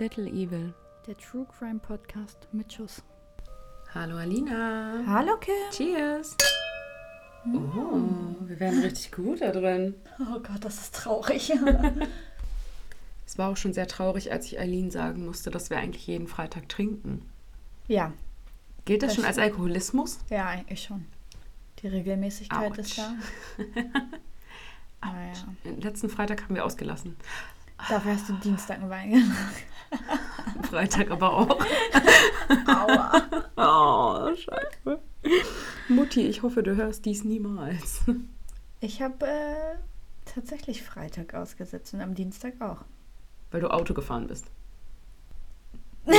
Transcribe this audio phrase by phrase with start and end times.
[0.00, 0.72] Little Evil.
[1.06, 3.02] Der True Crime Podcast mit Schuss.
[3.94, 5.02] Hallo Alina.
[5.06, 5.54] Hallo Kim.
[5.72, 6.36] Cheers.
[7.46, 8.00] Oh,
[8.46, 9.94] wir werden richtig gut da drin.
[10.20, 11.52] Oh Gott, das ist traurig.
[13.26, 16.26] Es war auch schon sehr traurig, als ich Eileen sagen musste, dass wir eigentlich jeden
[16.26, 17.30] Freitag trinken.
[17.86, 18.12] ja,
[18.86, 19.38] Gilt das, Das schon als.
[19.38, 20.18] Alkoholismus?
[20.30, 21.06] ja, eigentlich schon.
[21.78, 23.14] Die Regelmäßigkeit ist da.
[25.02, 25.32] Naja.
[25.64, 27.16] Den letzten Freitag haben wir ausgelassen.
[27.88, 29.62] Dafür hast du Dienstag einen Wein gemacht.
[29.90, 31.58] Am Freitag aber auch.
[32.66, 33.22] Aua.
[33.62, 34.98] Oh, scheiße.
[35.88, 38.00] Mutti, ich hoffe, du hörst dies niemals.
[38.80, 39.76] Ich habe äh,
[40.24, 42.78] tatsächlich Freitag ausgesetzt und am Dienstag auch.
[43.50, 44.46] Weil du Auto gefahren bist.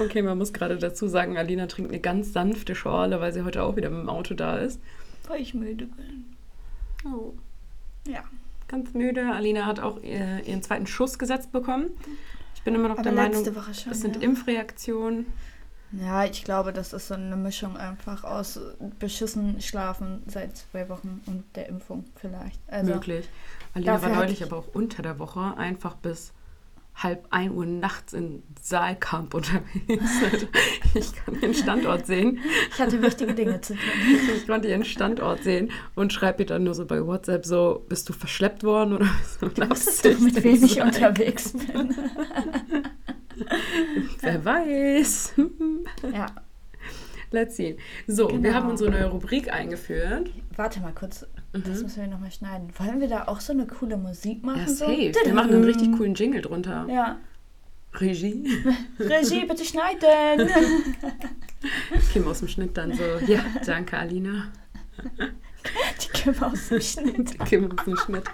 [0.00, 3.64] Okay, man muss gerade dazu sagen, Alina trinkt eine ganz sanfte Schorle, weil sie heute
[3.64, 4.80] auch wieder mit dem Auto da ist.
[5.26, 6.36] Weil ich müde bin.
[7.04, 7.34] Oh,
[8.06, 8.22] Ja.
[8.68, 9.32] Ganz müde.
[9.32, 11.86] Alina hat auch äh, ihren zweiten Schuss gesetzt bekommen.
[12.54, 13.54] Ich bin immer noch Aber der Meinung, schon.
[13.88, 14.22] das sind ja.
[14.22, 15.26] Impfreaktionen.
[15.92, 18.60] Ja, ich glaube, das ist so eine Mischung einfach aus
[18.98, 22.60] beschissen Schlafen seit zwei Wochen und der Impfung vielleicht.
[22.66, 23.26] Also, möglich.
[23.72, 26.32] Alina war neulich ich- aber auch unter der Woche einfach bis
[27.00, 29.68] halb ein Uhr nachts in Saalkamp unterwegs.
[30.32, 30.46] Also,
[30.94, 32.40] ich kann den Standort sehen.
[32.72, 33.82] Ich hatte wichtige Dinge zu tun.
[34.36, 38.08] Ich konnte ihren Standort sehen und schreibe ihr dann nur so bei WhatsApp so, bist
[38.08, 39.06] du verschleppt worden oder
[39.40, 41.94] du Du wusstest doch, mit wem ich unterwegs bin.
[44.20, 45.34] Wer weiß.
[46.12, 46.26] Ja,
[47.30, 47.76] Let's see.
[48.06, 48.54] So, wir Genau.
[48.54, 50.30] haben unsere neue Rubrik eingeführt.
[50.56, 51.26] warte mal kurz.
[51.52, 51.82] Das Mhm.
[51.82, 52.68] müssen wir nochmal schneiden.
[52.78, 54.60] Wollen wir da auch so eine coole Musik machen?
[54.60, 54.86] Ja, so?
[54.86, 55.12] safe.
[55.24, 56.86] Wir machen einen richtig coolen Jingle drunter.
[56.90, 57.18] Ja.
[57.94, 58.44] Regie.
[58.98, 60.48] Regie, bitte schneiden.
[62.12, 64.48] Kim aus dem Schnitt dann so, ja, danke Alina.
[65.18, 67.38] Die Kim aus dem Schnitt.
[67.46, 68.24] Kim aus dem Schnitt.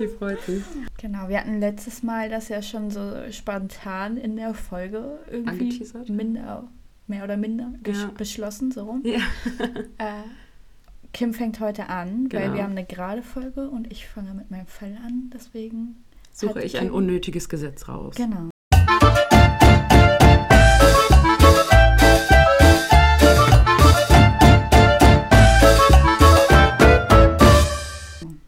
[0.00, 0.62] Die freut sich.
[0.98, 6.68] Genau, wir hatten letztes Mal das ja schon so spontan in der Folge irgendwie minder,
[7.08, 8.10] mehr oder minder Ja.
[8.16, 9.02] beschlossen, so rum.
[9.04, 9.18] Ja.
[9.98, 10.22] Äh,
[11.12, 12.54] Kim fängt heute an, weil Genau.
[12.54, 16.04] wir haben eine gerade Folge und ich fange mit meinem Fall an, deswegen.
[16.32, 18.14] Suche ich ein Kim- unnötiges Gesetz raus.
[18.14, 18.50] Genau.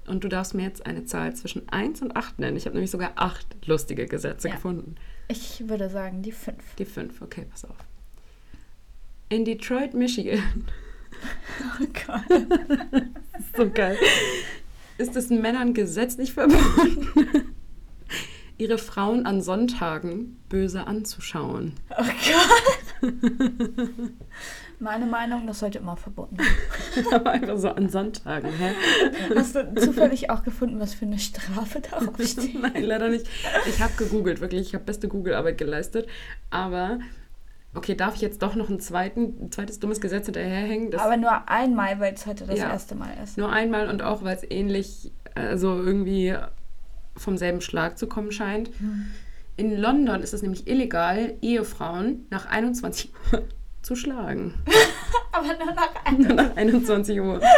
[0.06, 2.56] Und du darfst mir jetzt eine Zahl zwischen 1 und 8 nennen.
[2.56, 4.54] Ich habe nämlich sogar 8 lustige Gesetze Ja.
[4.56, 4.96] gefunden.
[5.28, 6.74] Ich würde sagen, die fünf.
[6.76, 7.76] Die 5, okay, pass auf.
[9.28, 10.64] In Detroit, Michigan,
[11.80, 12.42] Oh Gott.
[13.56, 13.96] so geil,
[14.98, 17.08] ist es Männern gesetzlich verboten,
[18.58, 21.74] ihre Frauen an Sonntagen böse anzuschauen.
[21.90, 23.10] Oh Gott.
[24.82, 27.06] Meine Meinung, das sollte immer verboten werden.
[27.12, 28.72] Aber einfach so an Sonntagen, hä?
[29.36, 32.58] Hast du zufällig auch gefunden, was für eine Strafe darauf steht?
[32.58, 33.26] Nein, leider nicht.
[33.68, 34.68] Ich habe gegoogelt, wirklich.
[34.68, 36.08] Ich habe beste Google-Arbeit geleistet.
[36.48, 36.98] Aber,
[37.74, 40.90] okay, darf ich jetzt doch noch einen zweiten, ein zweites dummes Gesetz hinterherhängen?
[40.90, 42.70] Das Aber nur einmal, weil es heute das Ja.
[42.70, 43.38] erste Mal ist.
[43.38, 46.36] nur einmal und auch, weil es ähnlich, also irgendwie
[47.16, 48.70] vom selben Schlag zu kommen scheint.
[49.56, 53.42] In London ist es nämlich illegal, Ehefrauen nach 21 Uhr
[53.82, 54.54] zu schlagen.
[55.32, 57.40] Aber nur nach Nur nach 21 Uhr.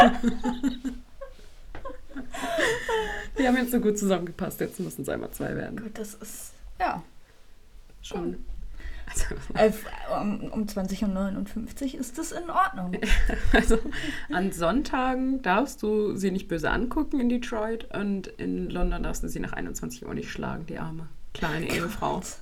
[3.38, 5.80] Die haben jetzt so gut zusammengepasst, jetzt müssen es einmal zwei werden.
[5.80, 6.52] Gut, das ist.
[6.78, 7.02] Ja.
[8.02, 8.44] Schon.
[9.08, 9.86] Also, Elf,
[10.20, 12.96] um, um 20.59 Uhr ist das in Ordnung.
[13.52, 13.78] Also
[14.32, 19.28] an Sonntagen darfst du sie nicht böse angucken in Detroit und in London darfst du
[19.28, 22.22] sie nach 21 Uhr nicht schlagen, die arme kleine Ehefrau.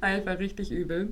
[0.00, 1.10] Einfach richtig übel.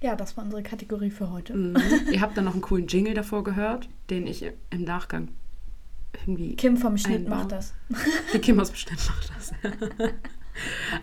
[0.00, 1.54] Ja, das war unsere Kategorie für heute.
[1.54, 1.76] Mhm.
[2.12, 5.28] Ihr habt dann noch einen coolen Jingle davor gehört, den ich im Nachgang
[6.22, 6.56] irgendwie.
[6.56, 7.38] Kim vom Schnitt Einbauen.
[7.40, 7.74] macht das.
[8.32, 9.52] Die Kim aus bestimmt macht das.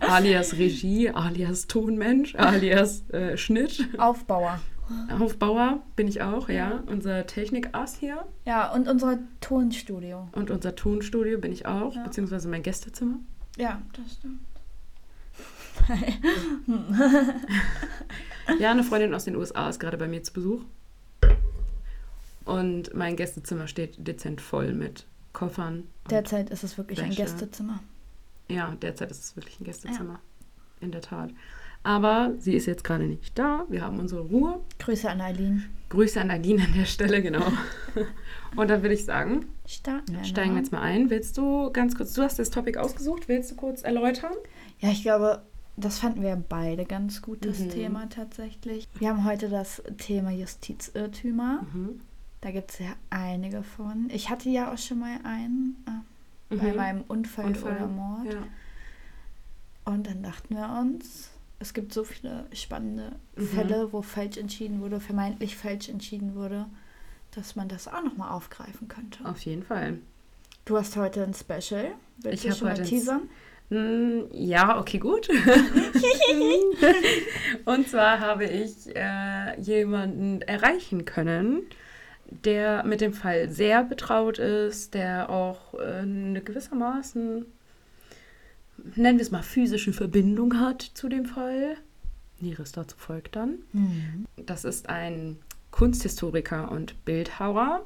[0.00, 3.88] alias Regie, alias Tonmensch, alias äh, Schnitt.
[3.98, 4.60] Aufbauer.
[5.18, 6.82] Aufbauer bin ich auch, ja.
[6.86, 8.24] Unser Technik-Ass hier.
[8.44, 10.28] Ja, und unser Tonstudio.
[10.32, 12.04] Und unser Tonstudio bin ich auch, Ja.
[12.04, 13.18] beziehungsweise mein Gästezimmer.
[13.56, 14.40] Ja, das stimmt.
[18.60, 20.62] Ja, eine Freundin aus den USA ist gerade bei mir zu Besuch.
[22.46, 25.04] Und mein Gästezimmer steht dezent voll mit
[25.34, 25.84] Koffern.
[26.08, 27.22] Derzeit ist es wirklich ein Wäsche.
[27.22, 27.80] Gästezimmer.
[28.48, 30.20] ja, derzeit ist es wirklich ein Gästezimmer.
[30.80, 31.30] In der Tat.
[31.82, 33.64] Aber sie ist jetzt gerade nicht da.
[33.68, 34.60] Wir haben unsere Ruhe.
[34.78, 35.64] Grüße an Eileen.
[35.88, 37.44] Grüße an Nadine an der Stelle, genau.
[38.56, 40.24] Und dann würde ich sagen, Starten wir.
[40.24, 40.60] steigen wir ne?
[40.60, 41.10] jetzt mal ein.
[41.10, 44.32] Willst du ganz kurz, du hast das Topic ausgesucht, willst du kurz erläutern?
[44.80, 45.42] Ja, ich glaube,
[45.76, 47.70] das fanden wir beide ganz gut, das Mhm.
[47.70, 48.88] Thema tatsächlich.
[48.98, 51.62] Wir haben heute das Thema Justizirrtümer.
[51.72, 52.00] Mhm.
[52.40, 54.08] Da gibt es ja einige von.
[54.10, 56.58] Ich hatte ja auch schon mal einen äh, mhm.
[56.58, 58.32] bei meinem Unfall, Unfall, oder Mord.
[58.32, 58.42] Ja.
[59.84, 63.46] Und dann dachten wir uns, es gibt so viele spannende mhm.
[63.46, 66.66] Fälle, wo falsch entschieden wurde, vermeintlich falsch entschieden wurde,
[67.30, 69.24] dass man das auch nochmal aufgreifen könnte.
[69.24, 69.98] Auf jeden Fall.
[70.64, 71.92] Du hast heute ein Special.
[72.18, 73.28] Willst ich du schon mal teasern?
[73.70, 75.28] Hm, ja, okay, gut.
[77.64, 81.62] und zwar habe ich äh, jemanden erreichen können,
[82.30, 87.46] der mit dem Fall sehr betraut ist, der auch äh, eine gewissermaßen,
[88.94, 91.76] nennen wir es mal, physische Verbindung hat zu dem Fall.
[92.40, 93.58] Näheres dazu folgt dann.
[93.72, 94.26] Mhm.
[94.36, 95.38] Das ist ein
[95.70, 97.84] Kunsthistoriker und Bildhauer.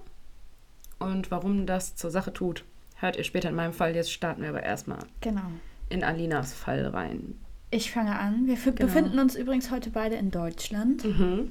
[0.98, 2.64] Und warum das zur Sache tut,
[2.96, 3.94] hört ihr später in meinem Fall.
[3.94, 4.98] Jetzt starten wir aber erstmal.
[5.20, 5.50] Genau
[5.90, 7.34] in Alinas Fall rein.
[7.70, 8.46] Ich fange an.
[8.46, 8.76] Wir genau.
[8.76, 11.04] befinden uns übrigens heute beide in Deutschland.
[11.04, 11.50] Mhm.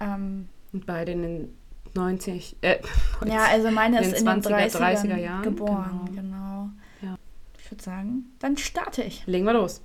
[0.00, 1.56] Ähm, Und beide in den
[1.94, 2.78] 90, äh,
[3.26, 6.20] Ja, also meine ist in den 30er, 30er Jahren geboren, genau.
[6.20, 6.70] genau.
[7.02, 7.18] Ja.
[7.58, 9.26] Ich würde sagen, dann starte ich.
[9.26, 9.82] Legen wir los.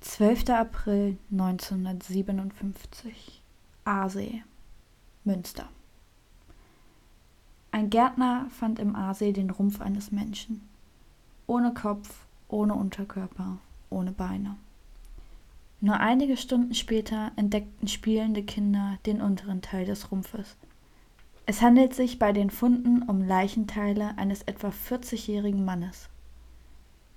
[0.00, 0.48] 12.
[0.50, 3.42] April 1957.
[3.84, 4.42] Aasee,
[5.24, 5.68] Münster.
[7.72, 10.62] Ein Gärtner fand im Aasee den Rumpf eines Menschen.
[11.46, 13.58] Ohne Kopf, ohne Unterkörper,
[13.90, 14.56] ohne Beine.
[15.80, 20.56] Nur einige Stunden später entdeckten spielende Kinder den unteren Teil des Rumpfes.
[21.50, 26.08] Es handelt sich bei den Funden um Leichenteile eines etwa 40-jährigen Mannes.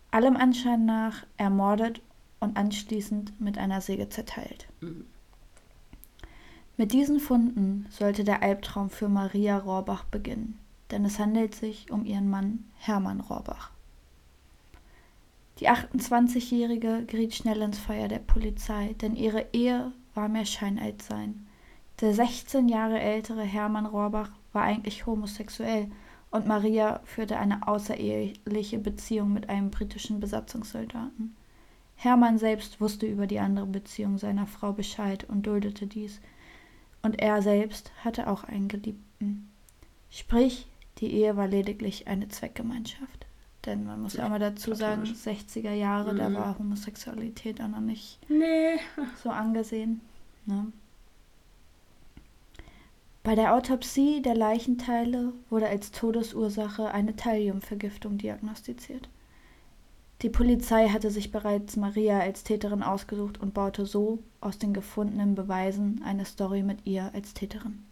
[0.09, 2.01] Allem Anschein nach ermordet
[2.39, 4.65] und anschließend mit einer Säge zerteilt.
[4.81, 5.05] Mhm.
[6.77, 10.57] Mit diesen Funden sollte der Albtraum für Maria Rohrbach beginnen,
[10.89, 13.69] denn es handelt sich um ihren Mann Hermann Rohrbach.
[15.59, 21.05] Die 28-Jährige geriet schnell ins Feuer der Polizei, denn ihre Ehe war mehr Schein als
[21.05, 21.42] Sein.
[22.03, 25.89] Der 16 Jahre ältere Hermann Rohrbach war eigentlich homosexuell
[26.31, 31.33] und Maria führte eine außereheliche Beziehung mit einem britischen Besatzungssoldaten.
[31.95, 36.19] Hermann selbst wusste über die andere Beziehung seiner Frau Bescheid und duldete dies.
[37.03, 39.49] Und er selbst hatte auch einen Geliebten.
[40.09, 40.67] Sprich,
[40.97, 43.27] die Ehe war lediglich eine Zweckgemeinschaft.
[43.65, 46.17] Denn man muss ja auch mal dazu sagen, 60er Jahre, mhm.
[46.17, 48.77] da war Homosexualität auch noch nicht nee.
[49.23, 50.01] so angesehen.
[50.45, 50.73] Ne?
[53.23, 59.07] Bei der Autopsie der Leichenteile wurde als Todesursache eine Thalliumvergiftung diagnostiziert.
[60.21, 65.35] Die Polizei hatte sich bereits Maria als Täterin ausgesucht und baute so aus den gefundenen
[65.35, 67.85] Beweisen eine Story mit ihr als Täterin.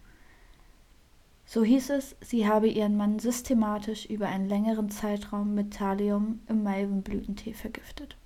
[1.46, 6.64] So hieß es, sie habe ihren Mann systematisch über einen längeren Zeitraum mit Thallium im
[6.64, 8.18] Malvenblütentee vergiftet.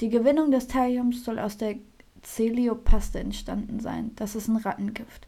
[0.00, 1.76] Die Gewinnung des Thalliums soll aus der
[2.22, 4.12] Celiopaste entstanden sein.
[4.16, 5.26] Das ist ein Rattengift.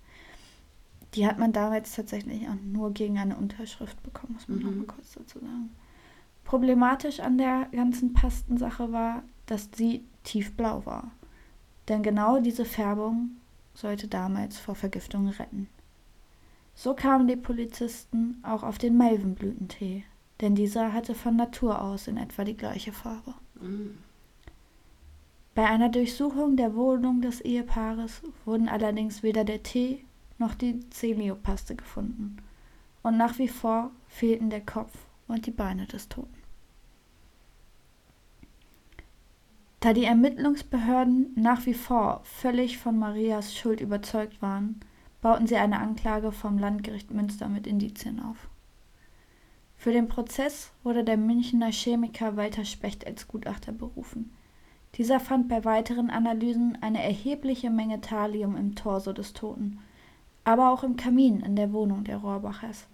[1.14, 4.64] Die hat man damals tatsächlich auch nur gegen eine Unterschrift bekommen, muss man mhm.
[4.64, 5.70] nochmal kurz dazu sagen.
[6.44, 11.12] Problematisch an der ganzen Pastensache war, dass sie tiefblau war.
[11.88, 13.36] Denn genau diese Färbung
[13.74, 15.68] sollte damals vor Vergiftung retten.
[16.74, 20.04] So kamen die Polizisten auch auf den Malvenblütentee,
[20.40, 23.34] denn dieser hatte von Natur aus in etwa die gleiche Farbe.
[23.60, 23.98] Mhm.
[25.54, 30.02] Bei einer Durchsuchung der Wohnung des Ehepaares wurden allerdings weder der Tee
[30.42, 32.36] noch die Celiopaste gefunden,
[33.02, 34.92] und nach wie vor fehlten der Kopf
[35.26, 36.42] und die Beine des Toten.
[39.80, 44.78] Da die Ermittlungsbehörden nach wie vor völlig von Marias Schuld überzeugt waren,
[45.20, 48.48] bauten sie eine Anklage vom Landgericht Münster mit Indizien auf.
[49.76, 54.32] Für den Prozess wurde der Münchner Chemiker Walter Specht als Gutachter berufen.
[54.94, 59.80] Dieser fand bei weiteren Analysen eine erhebliche Menge Thallium im Torso des Toten,
[60.44, 62.86] aber auch im Kamin in der Wohnung der Rohrbachers.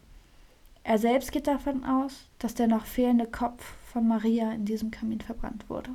[0.84, 5.20] Er selbst geht davon aus, dass der noch fehlende Kopf von Maria in diesem Kamin
[5.20, 5.90] verbrannt wurde.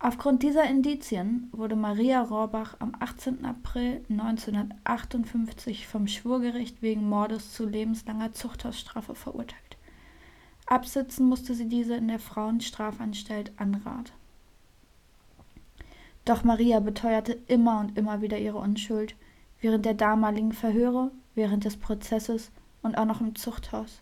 [0.00, 3.44] Aufgrund dieser Indizien wurde Maria Rohrbach am 18.
[3.44, 9.76] April 1958 vom Schwurgericht wegen Mordes zu lebenslanger Zuchthausstrafe verurteilt.
[10.66, 14.12] Absitzen musste sie diese in der Frauenstrafanstalt Anrath.
[16.24, 19.16] Doch Maria beteuerte immer und immer wieder ihre Unschuld,
[19.60, 22.50] während der damaligen Verhöre, während des Prozesses
[22.82, 24.00] und auch noch im Zuchthaus.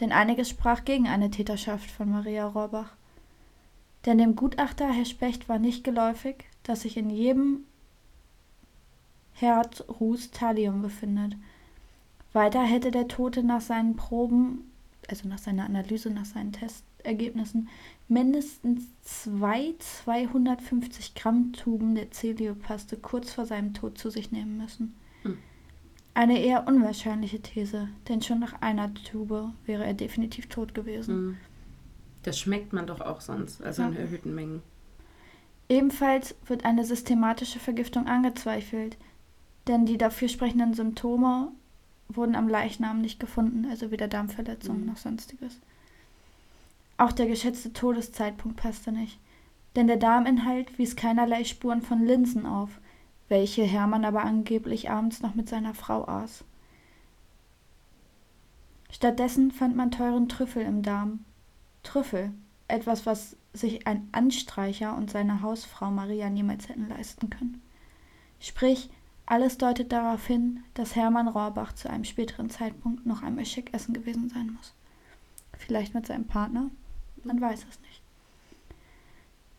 [0.00, 2.92] Denn einiges sprach gegen eine Täterschaft von Maria Rohrbach.
[4.06, 7.64] Denn dem Gutachter Herr Specht war nicht geläufig, dass sich in jedem
[9.32, 11.36] Herz Ruß Thallium befindet.
[12.32, 14.67] Weiter hätte der Tote nach seinen Proben,
[15.08, 17.68] also nach seiner Analyse, nach seinen Testergebnissen,
[18.08, 24.94] mindestens zwei 250 Gramm Tuben der Celiopaste kurz vor seinem Tod zu sich nehmen müssen.
[25.22, 25.38] Hm.
[26.14, 31.26] Eine eher unwahrscheinliche These, denn schon nach einer Tube wäre er definitiv tot gewesen.
[31.26, 31.36] Mhm.
[32.24, 33.88] Das schmeckt man doch auch sonst, also Ja.
[33.88, 34.62] in erhöhten Mengen.
[35.68, 38.96] Ebenfalls wird eine systematische Vergiftung angezweifelt,
[39.66, 41.52] denn die dafür sprechenden Symptome
[42.08, 44.86] wurden am Leichnam nicht gefunden, also weder Darmverletzung Mhm.
[44.86, 45.60] noch sonstiges.
[46.96, 49.18] Auch der geschätzte Todeszeitpunkt passte nicht,
[49.76, 52.80] denn der Darminhalt wies keinerlei Spuren von Linsen auf,
[53.28, 56.44] welche Hermann aber angeblich abends noch mit seiner Frau aß.
[58.90, 61.24] Stattdessen fand man teuren Trüffel im Darm.
[61.82, 62.32] Trüffel,
[62.68, 67.62] etwas, was sich ein Anstreicher und seine Hausfrau Maria niemals hätten leisten können.
[68.40, 68.90] Sprich,
[69.30, 73.92] alles deutet darauf hin, dass Hermann Rohrbach zu einem späteren Zeitpunkt noch einmal schick essen
[73.92, 74.72] gewesen sein muss.
[75.58, 76.70] Vielleicht mit seinem Partner?
[77.24, 78.00] Man weiß es nicht.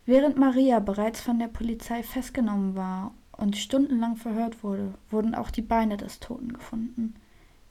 [0.08, 5.62] Während Maria bereits von der Polizei festgenommen war und stundenlang verhört wurde, wurden auch die
[5.62, 7.14] Beine des Toten gefunden.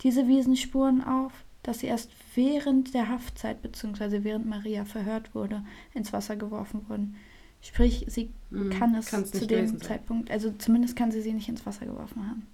[0.02, 1.33] Diese wiesen Spuren auf,
[1.64, 4.23] dass sie erst während der Haftzeit bzw.
[4.23, 5.64] während Maria verhört wurde,
[5.95, 7.17] ins Wasser geworfen wurden.
[7.61, 8.71] Sprich, sie Mhm.
[8.71, 9.81] kann es Kann's zu dem.
[9.81, 12.47] Zeitpunkt, also zumindest kann sie sie nicht ins Wasser geworfen haben.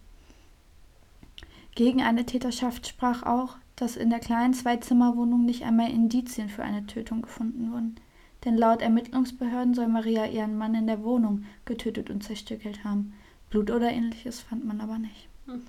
[1.74, 6.86] Gegen eine Täterschaft sprach auch, dass in der kleinen Zweizimmerwohnung nicht einmal Indizien für eine
[6.86, 7.96] Tötung gefunden wurden.
[8.44, 13.14] Denn laut Ermittlungsbehörden soll Maria ihren Mann in der Wohnung getötet und zerstückelt haben.
[13.50, 15.28] Blut oder ähnliches fand man aber nicht.
[15.46, 15.62] Hm.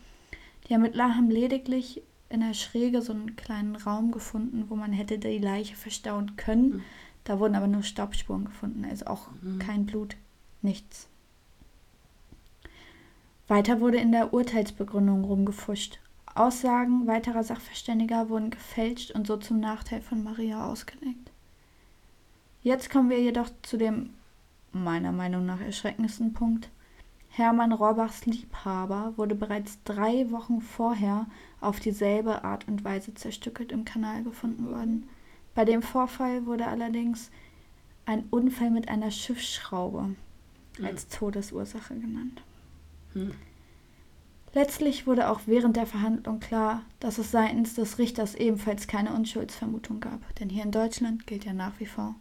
[0.68, 5.18] Die Ermittler haben lediglich in der Schräge so einen kleinen Raum gefunden, wo man hätte
[5.20, 6.84] die Leiche verstauen können.
[7.26, 9.60] Da wurden aber nur Staubspuren gefunden, also auch Mhm.
[9.60, 10.16] kein Blut,
[10.62, 11.08] nichts.
[13.48, 16.00] Weiter wurde in der Urteilsbegründung rumgefuscht.
[16.34, 21.32] Aussagen weiterer Sachverständiger wurden gefälscht und so zum Nachteil von Maria ausgelegt.
[22.64, 24.10] Jetzt kommen wir jedoch zu dem
[24.72, 26.70] meiner Meinung nach erschreckendsten Punkt.
[27.30, 31.28] Hermann Rohrbachs Liebhaber wurde bereits drei Wochen vorher
[31.62, 35.08] auf dieselbe Art und Weise zerstückelt im Kanal gefunden worden.
[35.56, 37.32] Bei dem Vorfall wurde allerdings
[38.06, 40.16] ein Unfall mit einer Schiffsschraube
[40.84, 42.44] als Todesursache genannt.
[43.14, 43.34] Hm.
[44.54, 50.00] Letztlich wurde auch während der Verhandlung klar, dass es seitens des Richters ebenfalls keine Unschuldsvermutung
[50.00, 50.36] gab.
[50.36, 52.16] Denn hier in Deutschland gilt ja nach wie vor,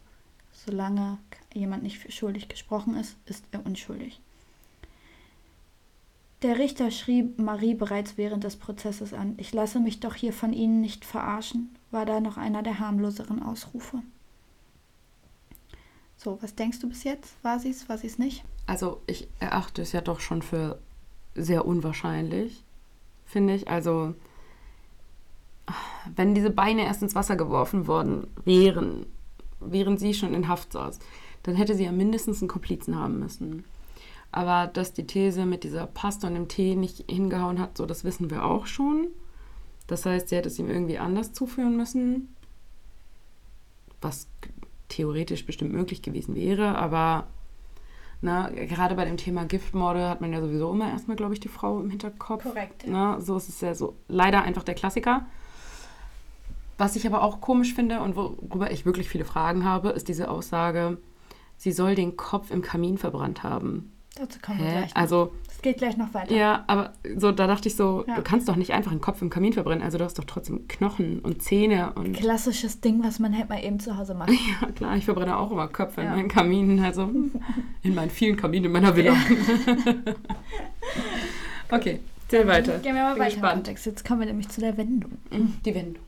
[0.51, 1.17] solange
[1.53, 4.21] jemand nicht für schuldig gesprochen ist, ist er unschuldig.
[6.41, 9.35] Der Richter schrieb Marie bereits während des Prozesses an.
[9.37, 13.41] Ich lasse mich doch hier von Ihnen nicht verarschen, war da noch einer der harmloseren
[13.41, 14.01] Ausrufe.
[16.17, 17.35] So, was denkst du bis jetzt?
[17.43, 18.43] War sie es, war sie es nicht?
[18.67, 20.79] Also ich erachte es ja doch schon für
[21.35, 22.63] sehr unwahrscheinlich,
[23.25, 23.67] finde ich.
[23.67, 24.13] Also
[26.15, 29.05] wenn diese Beine erst ins Wasser geworfen worden wären,
[29.59, 30.99] während sie schon in Haft saß,
[31.43, 33.65] dann hätte sie ja mindestens einen Komplizen haben müssen.
[34.31, 38.03] Aber dass die These mit dieser Pasta und dem Tee nicht hingehauen hat, so das
[38.03, 39.07] wissen wir auch schon.
[39.87, 42.35] Das heißt, sie hätte es ihm irgendwie anders zuführen müssen,
[44.01, 44.27] was
[44.89, 47.27] theoretisch bestimmt möglich gewesen wäre, aber
[48.21, 51.47] na, gerade bei dem Thema Giftmorde hat man ja sowieso immer erstmal, glaube ich, die
[51.47, 52.43] Frau im Hinterkopf.
[52.43, 52.85] Korrekt.
[52.87, 55.25] Na, so ist es ja so leider einfach der Klassiker.
[56.77, 60.29] Was ich aber auch komisch finde und worüber ich wirklich viele Fragen habe, ist diese
[60.29, 60.97] Aussage,
[61.57, 63.93] sie soll den Kopf im Kamin verbrannt haben.
[64.17, 64.71] Dazu kommen wir Hä?
[64.77, 64.95] gleich.
[64.95, 65.01] Noch.
[65.01, 66.33] Also, Es geht gleich noch weiter.
[66.33, 68.15] ja, aber so, da dachte ich so, Ja.
[68.15, 69.83] du kannst doch nicht einfach einen Kopf im Kamin verbrennen.
[69.83, 72.13] Also, du hast doch trotzdem Knochen und Zähne und.
[72.13, 74.31] Klassisches Ding, was man halt mal eben zu Hause macht.
[74.61, 76.09] Ja, klar, ich verbrenne auch immer Köpfe Ja.
[76.11, 77.09] in meinen Kaminen, also
[77.83, 79.13] in meinen vielen Kaminen in meiner Villa.
[81.71, 82.79] okay, zähl weiter.
[82.79, 83.67] Gehen wir mal Bin weiter gespannt.
[83.67, 85.11] Jetzt kommen wir nämlich zu der Wendung.
[85.65, 86.03] Die Wendung.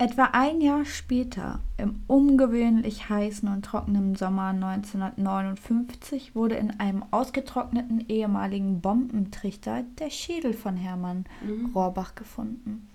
[0.00, 8.08] Etwa ein Jahr später, im ungewöhnlich heißen und trockenen Sommer 1959, wurde in einem ausgetrockneten
[8.08, 11.72] ehemaligen Bombentrichter der Schädel von Hermann Mhm.
[11.74, 12.88] Rohrbach gefunden.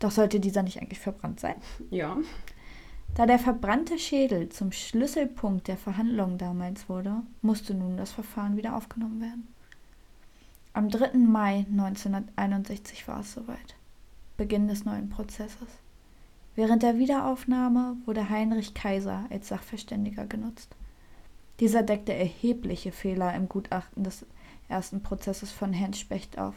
[0.00, 1.54] Doch sollte dieser nicht eigentlich verbrannt sein?
[1.88, 2.18] Ja.
[3.14, 8.76] Da der verbrannte Schädel zum Schlüsselpunkt der Verhandlungen damals wurde, musste nun das Verfahren wieder
[8.76, 9.48] aufgenommen werden.
[10.74, 11.16] Am 3.
[11.16, 13.76] Mai 1961 war es soweit.
[14.36, 15.83] Beginn des neuen Prozesses.
[16.56, 20.76] Während der Wiederaufnahme wurde Heinrich Kaiser als Sachverständiger genutzt.
[21.60, 24.24] Dieser deckte erhebliche Fehler im Gutachten des
[24.68, 26.54] ersten Prozesses von Herrn Specht auf.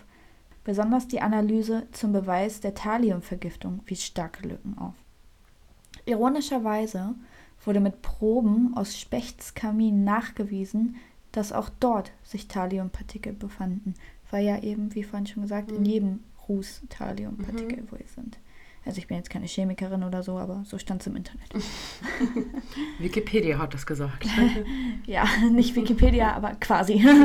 [0.63, 4.93] Besonders die Analyse zum Beweis der Thalliumvergiftung wies starke Lücken auf.
[6.05, 7.15] Ironischerweise
[7.65, 10.95] wurde mit Proben aus Spechts Kamin nachgewiesen,
[11.31, 13.93] dass auch dort sich Thalliumpartikel befanden,
[14.31, 15.85] weil ja eben, wie vorhin schon gesagt, in Mhm.
[15.85, 18.37] jedem Ruß Thalliumpartikel wohl sind.
[18.87, 21.53] Also ich bin jetzt keine Chemikerin oder so, aber so stand es im Internet.
[22.99, 24.25] Wikipedia hat das gesagt.
[25.05, 27.05] Ja, nicht Wikipedia, aber quasi.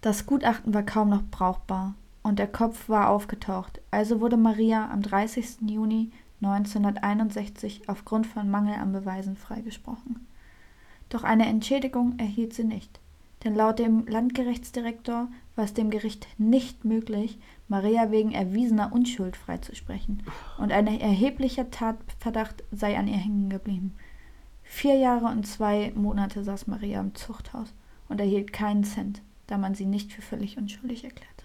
[0.00, 5.02] Das Gutachten war kaum noch brauchbar und der Kopf war aufgetaucht, also wurde Maria am
[5.02, 5.68] 30.
[5.68, 10.24] Juni 1961 aufgrund von Mangel an Beweisen freigesprochen.
[11.08, 13.00] Doch eine Entschädigung erhielt sie nicht,
[13.42, 20.22] denn laut dem Landgerichtsdirektor war es dem Gericht nicht möglich, Maria wegen erwiesener Unschuld freizusprechen,
[20.56, 23.94] und ein erheblicher Tatverdacht sei an ihr hängen geblieben.
[24.62, 27.72] Vier Jahre und zwei Monate saß Maria im Zuchthaus
[28.08, 31.44] und erhielt keinen Cent, da man sie nicht für völlig unschuldig erklärte.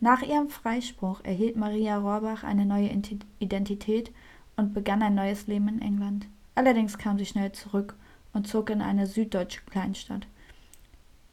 [0.00, 2.90] Nach ihrem Freispruch erhielt Maria Rohrbach eine neue
[3.38, 4.12] Identität
[4.56, 6.26] und begann ein neues Leben in England.
[6.56, 7.94] Allerdings kam sie schnell zurück
[8.32, 10.26] und zog in eine süddeutsche Kleinstadt.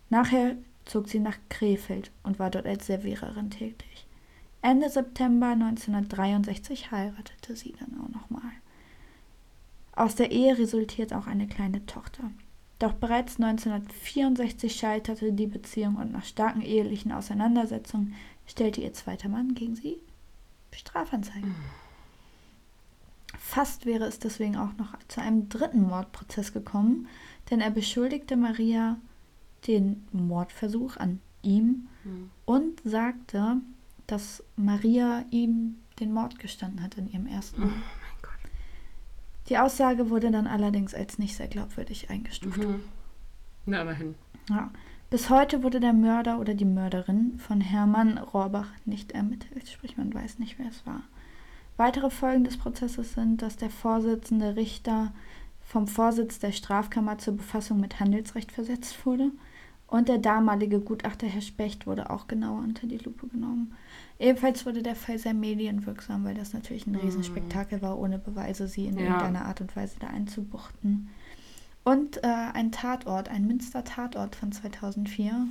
[0.10, 0.56] Nachher
[0.90, 4.08] zog sie nach Krefeld und war dort als Serviererin tätig.
[4.62, 8.52] Ende September 1963 heiratete sie dann auch nochmal.
[9.96, 12.32] Aus der Ehe resultiert auch eine kleine Tochter.
[12.80, 18.16] Doch bereits 1964 scheiterte die Beziehung und nach starken ehelichen Auseinandersetzungen
[18.48, 19.98] stellte ihr zweiter Mann gegen sie
[20.72, 21.48] Strafanzeige.
[21.48, 21.56] Mhm.
[23.38, 27.08] Fast wäre es deswegen auch noch zu einem dritten Mordprozess gekommen,
[27.50, 28.98] denn er beschuldigte Maria
[29.68, 32.30] den Mordversuch an ihm mhm.
[32.46, 33.58] und sagte,
[34.08, 37.64] dass Maria ihm den Mord gestanden hat in ihrem ersten.
[37.64, 38.28] Oh
[39.50, 42.58] Die Aussage wurde dann allerdings als nicht sehr glaubwürdig eingestuft.
[42.58, 42.82] Mhm.
[43.66, 44.16] Na, immerhin.
[44.50, 44.72] Ja.
[45.10, 50.14] Bis heute wurde der Mörder oder die Mörderin von Hermann Rohrbach nicht ermittelt, sprich man
[50.14, 51.02] weiß nicht, wer es war.
[51.78, 55.12] Weitere Folgen des Prozesses sind, dass der Vorsitzende Richter
[55.62, 59.32] vom Vorsitz der Strafkammer zur Befassung mit Handelsrecht versetzt wurde
[59.90, 63.74] und der damalige Gutachter Herr Specht wurde auch genauer unter die Lupe genommen.
[64.20, 67.00] Ebenfalls wurde der Fall sehr medienwirksam, weil das natürlich ein mhm.
[67.00, 69.06] Riesenspektakel war, ohne Beweise sie in ja.
[69.06, 71.10] irgendeiner Art und Weise da einzubuchten.
[71.84, 75.48] Und äh, ein Tatort, ein Münster-Tatort von 2004.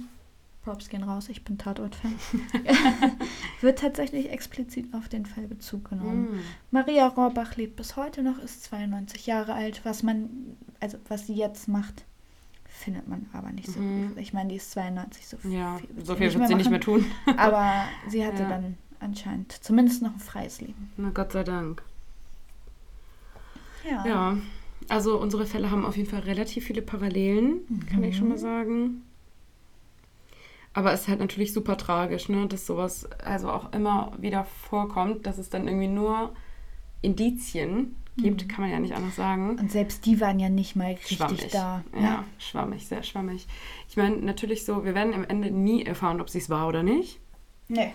[0.62, 2.14] Props gehen raus, ich bin Tatort-Fan.
[3.60, 6.30] wird tatsächlich explizit auf den Fall Bezug genommen.
[6.30, 6.40] Mm.
[6.70, 9.80] Maria Rohrbach lebt bis heute noch, ist 92 Jahre alt.
[9.84, 10.28] Was man,
[10.78, 12.04] also was sie jetzt macht,
[12.78, 14.16] findet man aber nicht so mm.
[14.16, 16.04] Ich meine, die ist 92, so ja, viel.
[16.04, 17.04] So viel wird sie nicht mehr tun.
[17.36, 18.48] aber sie hatte ja.
[18.48, 20.90] dann anscheinend zumindest noch ein freies Leben.
[20.96, 21.82] Na Gott sei Dank.
[23.88, 24.06] Ja.
[24.06, 24.38] Ja.
[24.88, 27.86] Also unsere Fälle haben auf jeden Fall relativ viele Parallelen, mhm.
[27.86, 28.40] kann ich schon mal mhm.
[28.40, 29.02] sagen.
[30.72, 35.26] Aber es ist halt natürlich super tragisch, ne, dass sowas also auch immer wieder vorkommt,
[35.26, 36.32] dass es dann irgendwie nur
[37.02, 38.48] Indizien gibt, mhm.
[38.48, 39.58] kann man ja nicht anders sagen.
[39.58, 41.48] Und selbst die waren ja nicht mal richtig schwammig.
[41.50, 41.82] da.
[41.94, 43.46] Ja, ja, schwammig, sehr schwammig.
[43.88, 46.82] Ich meine, natürlich so, wir werden am Ende nie erfahren, ob sie es war oder
[46.82, 47.20] nicht.
[47.68, 47.92] Nee.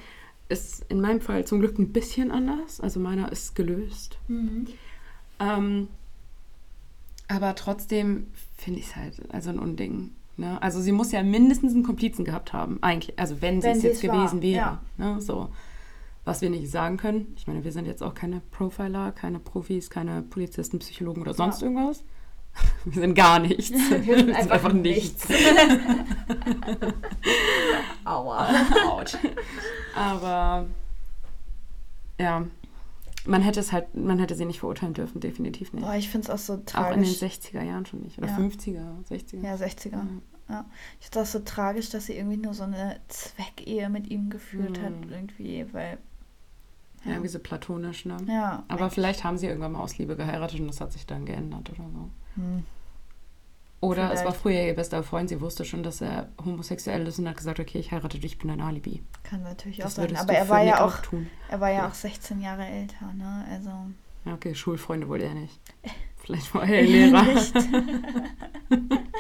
[0.50, 2.80] Ist in meinem Fall zum Glück ein bisschen anders.
[2.80, 4.18] Also meiner ist gelöst.
[4.28, 4.68] Mhm.
[5.40, 5.88] Ähm,
[7.28, 10.12] aber trotzdem finde ich es halt also ein Unding.
[10.38, 10.62] Ne?
[10.62, 13.18] Also sie muss ja mindestens einen Komplizen gehabt haben, eigentlich.
[13.20, 14.42] Also wenn, wenn sie es jetzt gewesen war.
[14.42, 14.56] wäre.
[14.56, 14.82] Ja.
[14.98, 15.22] Ne?
[15.22, 15.50] So.
[16.26, 17.34] Was wir nicht sagen können.
[17.36, 21.62] Ich meine, wir sind jetzt auch keine Profiler, keine Profis, keine Polizisten, Psychologen oder sonst
[21.62, 21.68] ja.
[21.68, 22.04] irgendwas.
[22.86, 23.72] Wir sind gar nichts.
[23.72, 25.28] Wir sind einfach, einfach nichts.
[25.28, 25.44] nichts.
[28.06, 28.48] Aua.
[28.90, 29.18] Autsch.
[29.96, 30.68] Aber
[32.20, 32.46] ja,
[33.26, 35.86] man hätte es halt, man hätte sie nicht verurteilen dürfen, definitiv nicht.
[35.86, 36.92] Boah, ich finde es auch so tragisch.
[36.92, 38.18] Auch in den 60er Jahren schon nicht.
[38.18, 38.38] Oder ja.
[38.38, 39.44] 50er, 60er.
[39.44, 39.92] Ja, 60er.
[39.92, 40.08] Ja.
[40.50, 40.66] ja.
[41.00, 44.30] Ich finde es auch so tragisch, dass sie irgendwie nur so eine Zweckehe mit ihm
[44.30, 44.84] geführt mhm.
[44.84, 45.98] hat, irgendwie, weil.
[47.06, 48.18] Ja, ja wie so platonisch, ne?
[48.28, 48.64] Ja.
[48.68, 51.70] Aber vielleicht haben sie irgendwann mal aus Liebe geheiratet und das hat sich dann geändert
[51.70, 52.10] oder so.
[52.42, 52.64] Mhm.
[53.84, 54.20] Oder Vielleicht.
[54.22, 57.36] es war früher ihr bester Freund, sie wusste schon, dass er homosexuell ist und hat
[57.36, 59.04] gesagt, okay, ich heirate dich, ich bin ein Alibi.
[59.24, 61.28] Kann natürlich das auch sein, aber er war ja auch, tun.
[61.50, 63.44] er war ja auch 16 Jahre älter, ne?
[63.52, 63.70] Also.
[64.24, 65.60] Ja, okay, Schulfreunde wohl eher nicht.
[66.16, 67.24] Vielleicht war er Lehrer.
[67.24, 67.54] nicht.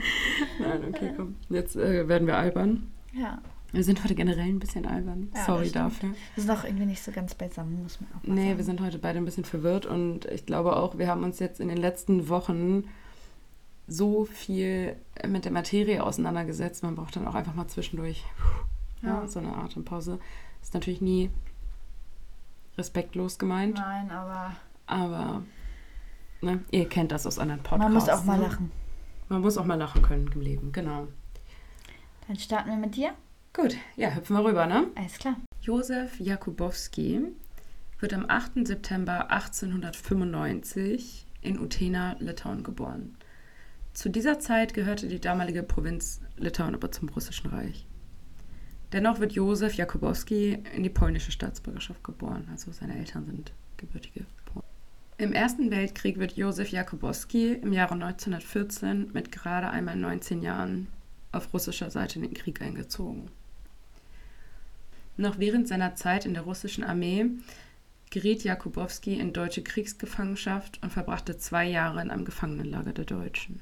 [0.60, 1.36] Nein, okay, komm.
[1.48, 2.92] Jetzt äh, werden wir albern.
[3.14, 3.38] Ja.
[3.72, 5.30] Wir sind heute generell ein bisschen albern.
[5.34, 6.10] Ja, Sorry dafür.
[6.34, 8.58] Wir sind auch irgendwie nicht so ganz beisammen, muss man auch mal Nee, sagen.
[8.58, 11.60] wir sind heute beide ein bisschen verwirrt und ich glaube auch, wir haben uns jetzt
[11.60, 12.84] in den letzten Wochen
[13.86, 16.82] so viel mit der Materie auseinandergesetzt.
[16.82, 18.24] Man braucht dann auch einfach mal zwischendurch
[19.02, 19.20] ja.
[19.20, 20.18] Ja, so eine Atempause.
[20.62, 21.30] Ist natürlich nie
[22.76, 23.76] respektlos gemeint.
[23.76, 24.52] Nein, aber.
[24.86, 25.42] Aber
[26.40, 27.84] ne, ihr kennt das aus anderen Podcasts.
[27.84, 28.44] Man muss auch mal ne?
[28.44, 28.72] lachen.
[29.28, 31.06] Man muss auch mal lachen können im Leben, genau.
[32.26, 33.12] Dann starten wir mit dir.
[33.52, 34.86] Gut, ja, hüpfen wir rüber, ne?
[34.94, 35.36] Alles klar.
[35.60, 37.20] Josef Jakubowski
[37.98, 38.66] wird am 8.
[38.66, 43.16] September 1895 in Utena, Litauen geboren.
[43.92, 47.86] Zu dieser Zeit gehörte die damalige Provinz Litauen aber zum Russischen Reich.
[48.92, 54.64] Dennoch wird Josef Jakubowski in die polnische Staatsbürgerschaft geboren, also seine Eltern sind gebürtige Polen.
[55.18, 60.86] Im Ersten Weltkrieg wird Josef Jakubowski im Jahre 1914 mit gerade einmal 19 Jahren
[61.32, 63.28] auf russischer Seite in den Krieg eingezogen.
[65.20, 67.26] Noch während seiner Zeit in der russischen Armee
[68.08, 73.60] geriet Jakubowski in deutsche Kriegsgefangenschaft und verbrachte zwei Jahre in einem Gefangenenlager der Deutschen.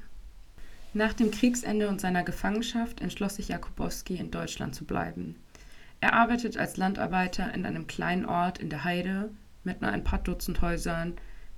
[0.95, 5.35] Nach dem Kriegsende und seiner Gefangenschaft entschloss sich Jakubowski, in Deutschland zu bleiben.
[6.01, 9.29] Er arbeitet als Landarbeiter in einem kleinen Ort in der Heide
[9.65, 11.15] mit nur ein paar Dutzend Häusern,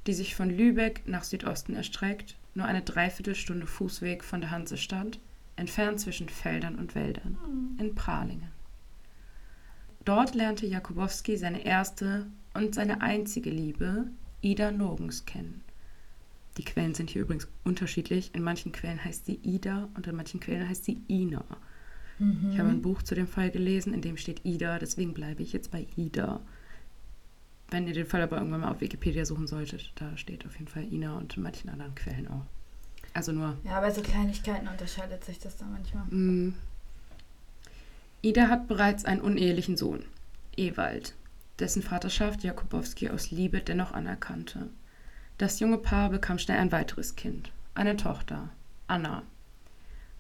[0.07, 5.19] die sich von Lübeck nach Südosten erstreckt, nur eine Dreiviertelstunde Fußweg von der Hansestadt,
[5.57, 7.37] entfernt zwischen Feldern und Wäldern,
[7.79, 8.60] in Pralingen.
[10.05, 14.07] Dort lernte Jakubowski seine erste und seine einzige Liebe,
[14.41, 15.63] Ida Nogens, kennen.
[16.57, 18.35] Die Quellen sind hier übrigens unterschiedlich.
[18.35, 21.45] In manchen Quellen heißt sie Ida und in manchen Quellen heißt sie Ina.
[22.19, 22.51] Mhm.
[22.53, 25.53] Ich habe ein Buch zu dem Fall gelesen, in dem steht Ida, deswegen bleibe ich
[25.53, 26.41] jetzt bei Ida.
[27.71, 30.69] Wenn ihr den Fall aber irgendwann mal auf Wikipedia suchen solltet, da steht auf jeden
[30.69, 32.45] Fall Ina und in manchen anderen Quellen auch.
[33.15, 33.57] Also nur.
[33.65, 36.05] Ja, bei so Kleinigkeiten unterscheidet sich das da manchmal.
[36.11, 36.55] Mm.
[38.23, 40.05] Ida hat bereits einen unehelichen Sohn,
[40.55, 41.15] Ewald,
[41.59, 44.69] dessen Vaterschaft Jakubowski aus Liebe dennoch anerkannte.
[45.39, 48.51] Das junge Paar bekam schnell ein weiteres Kind, eine Tochter,
[48.89, 49.23] Anna.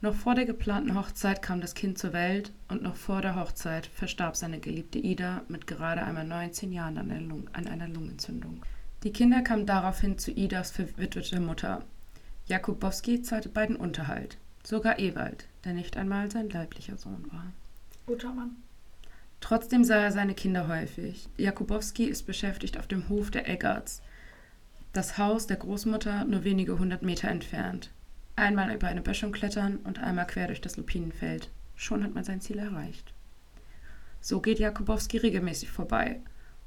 [0.00, 3.84] Noch vor der geplanten Hochzeit kam das Kind zur Welt und noch vor der Hochzeit
[3.84, 8.62] verstarb seine geliebte Ida mit gerade einmal 19 Jahren an einer, Lung an einer Lungenentzündung.
[9.02, 11.84] Die Kinder kamen daraufhin zu Idas verwitweter Mutter.
[12.46, 17.52] Jakubowski zahlte beiden Unterhalt, sogar Ewald, der nicht einmal sein leiblicher Sohn war.
[18.10, 18.56] Guter Mann.
[19.38, 21.28] Trotzdem sah er seine Kinder häufig.
[21.36, 24.02] Jakubowski ist beschäftigt auf dem Hof der Eggerts,
[24.92, 27.92] das Haus der Großmutter nur wenige hundert Meter entfernt.
[28.34, 31.50] Einmal über eine Böschung klettern und einmal quer durch das Lupinenfeld.
[31.76, 33.14] Schon hat man sein Ziel erreicht.
[34.20, 36.18] So geht Jakubowski regelmäßig vorbei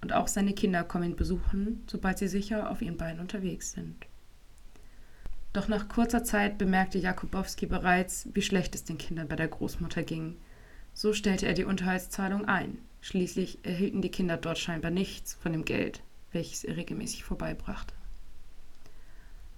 [0.02, 3.98] und auch seine Kinder kommen ihn besuchen, sobald sie sicher auf ihren Beinen unterwegs sind.
[5.52, 10.04] Doch nach kurzer Zeit bemerkte Jakubowski bereits, wie schlecht es den Kindern bei der Großmutter
[10.04, 10.38] ging–
[10.94, 12.78] so stellte er die Unterhaltszahlung ein.
[13.02, 16.02] Schließlich erhielten die Kinder dort scheinbar nichts von dem Geld,
[16.32, 17.94] welches er regelmäßig vorbeibrachte.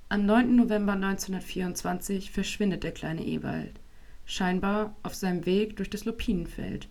[0.09, 0.55] Am 9.
[0.55, 3.79] November 1924 verschwindet der kleine Ewald,
[4.25, 6.87] scheinbar auf seinem Weg durch das Lupinenfeld.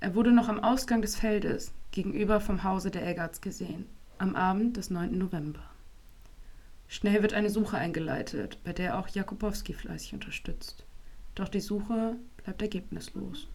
[0.00, 3.86] Er wurde noch am Ausgang des Feldes, gegenüber vom Hause der Eggerts gesehen,
[4.18, 5.16] am Abend des 9.
[5.16, 5.62] November.
[6.86, 10.84] Schnell wird eine Suche eingeleitet, bei der auch Jakubowski fleißig unterstützt.
[11.34, 12.16] Doch die Suche
[12.48, 13.46] bleibt ergebnislos.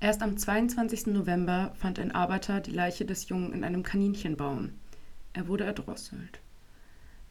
[0.00, 1.08] Erst am 22.
[1.08, 4.70] November fand ein Arbeiter die Leiche des Jungen in einem Kaninchenbaum.
[5.34, 6.40] Er wurde erdrosselt.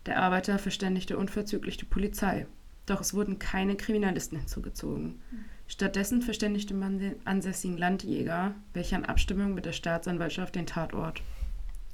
[0.06, 2.46] Der Arbeiter verständigte unverzüglich die Polizei,
[2.86, 5.20] doch es wurden keine Kriminalisten hinzugezogen.
[5.68, 11.24] Stattdessen verständigte man den ansässigen Landjäger, welcher in Abstimmung mit der Staatsanwaltschaft den Tatort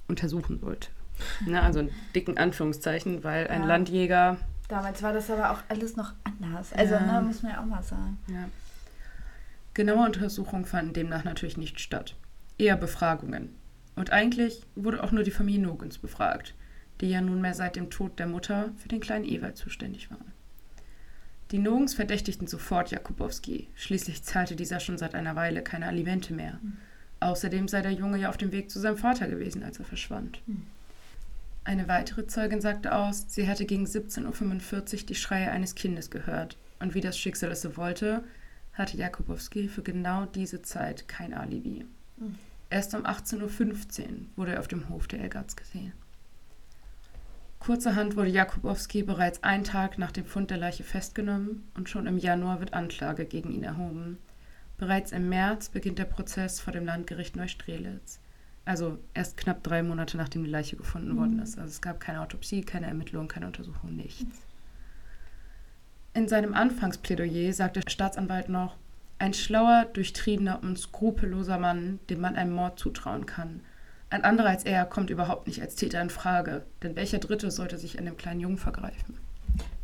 [0.10, 0.89] untersuchen wollte.
[1.45, 3.67] Na, also in dicken Anführungszeichen, weil ein ja.
[3.67, 4.38] Landjäger
[4.69, 6.71] Damals war das aber auch alles noch anders.
[6.73, 7.01] Also, ja.
[7.01, 8.17] ne, muss man ja auch mal sagen.
[8.27, 8.47] Ja.
[9.73, 12.15] Genaue Untersuchungen fanden demnach natürlich nicht statt.
[12.58, 13.49] Eher Befragungen.
[13.95, 16.53] Und eigentlich wurde auch nur die Familie Nogens befragt,
[17.01, 20.32] die ja nunmehr seit dem Tod der Mutter für den kleinen Ewald zuständig waren.
[21.51, 23.69] Die Nogens verdächtigten sofort Jakubowski.
[23.75, 26.60] Schließlich zahlte dieser schon seit einer Weile keine Alimente mehr.
[26.62, 26.77] Mhm.
[27.21, 30.41] Außerdem sei der Junge ja auf dem Weg zu seinem Vater gewesen, als er verschwand.
[30.45, 30.67] Mhm.
[31.69, 36.58] Eine weitere Zeugin sagte aus, sie hätte gegen 17.45 Uhr die Schreie eines Kindes gehört.
[36.79, 38.23] Und wie das Schicksal es so wollte,
[38.73, 41.86] hatte Jakubowski für genau diese Zeit kein Alibi.
[42.17, 42.39] Mhm.
[42.71, 45.93] Erst um 18.15 Uhr wurde er auf dem Hof der Elgatz gesehen.
[47.60, 52.17] Kurzerhand wurde Jakubowski bereits einen Tag nach dem Fund der Leiche festgenommen und schon im
[52.17, 54.17] Januar wird Anklage gegen ihn erhoben.
[54.79, 58.18] Bereits im März beginnt der Prozess vor dem Landgericht Neustrelitz.
[58.69, 61.17] Also erst knapp drei Monate nachdem die Leiche gefunden mhm.
[61.17, 61.58] worden ist.
[61.58, 64.45] Also es gab keine Autopsie, keine Ermittlung, keine Untersuchung, nichts.
[66.13, 68.75] In seinem Anfangsplädoyer sagt der Staatsanwalt noch,
[69.17, 73.62] ein schlauer, durchtriebener und skrupelloser Mann, dem man einen Mord zutrauen kann.
[74.12, 77.79] Ein anderer als er kommt überhaupt nicht als Täter in Frage, denn welcher Dritte sollte
[77.79, 79.17] sich an dem kleinen Jungen vergreifen?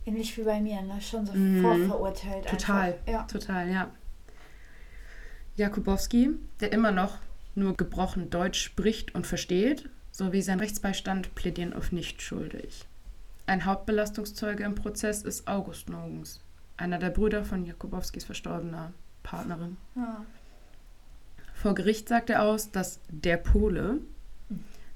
[0.05, 1.01] Ähnlich wie bei mir, ne?
[1.01, 1.63] schon so mhm.
[1.63, 2.45] vorverurteilt.
[2.45, 3.23] Total, ja.
[3.23, 3.89] total, ja.
[5.55, 7.17] Jakubowski, der immer noch
[7.55, 12.85] nur gebrochen Deutsch spricht und versteht, sowie sein Rechtsbeistand plädieren auf nicht schuldig.
[13.47, 16.41] Ein Hauptbelastungszeuge im Prozess ist August Nogens,
[16.77, 19.77] einer der Brüder von Jakubowskis verstorbener Partnerin.
[19.95, 20.25] Ja.
[21.53, 23.99] Vor Gericht sagt er aus, dass der Pole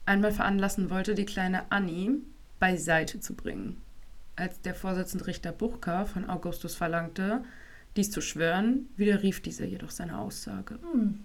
[0.05, 2.17] einmal veranlassen wollte, die kleine Annie
[2.59, 3.81] beiseite zu bringen.
[4.35, 7.43] Als der Vorsitzende Richter Buchka von Augustus verlangte,
[7.95, 10.79] dies zu schwören, widerrief dieser jedoch seine Aussage.
[10.91, 11.23] Hm.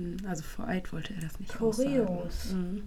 [0.00, 2.52] Hm, also vor Eid wollte er das nicht Kurios.
[2.52, 2.84] Mhm.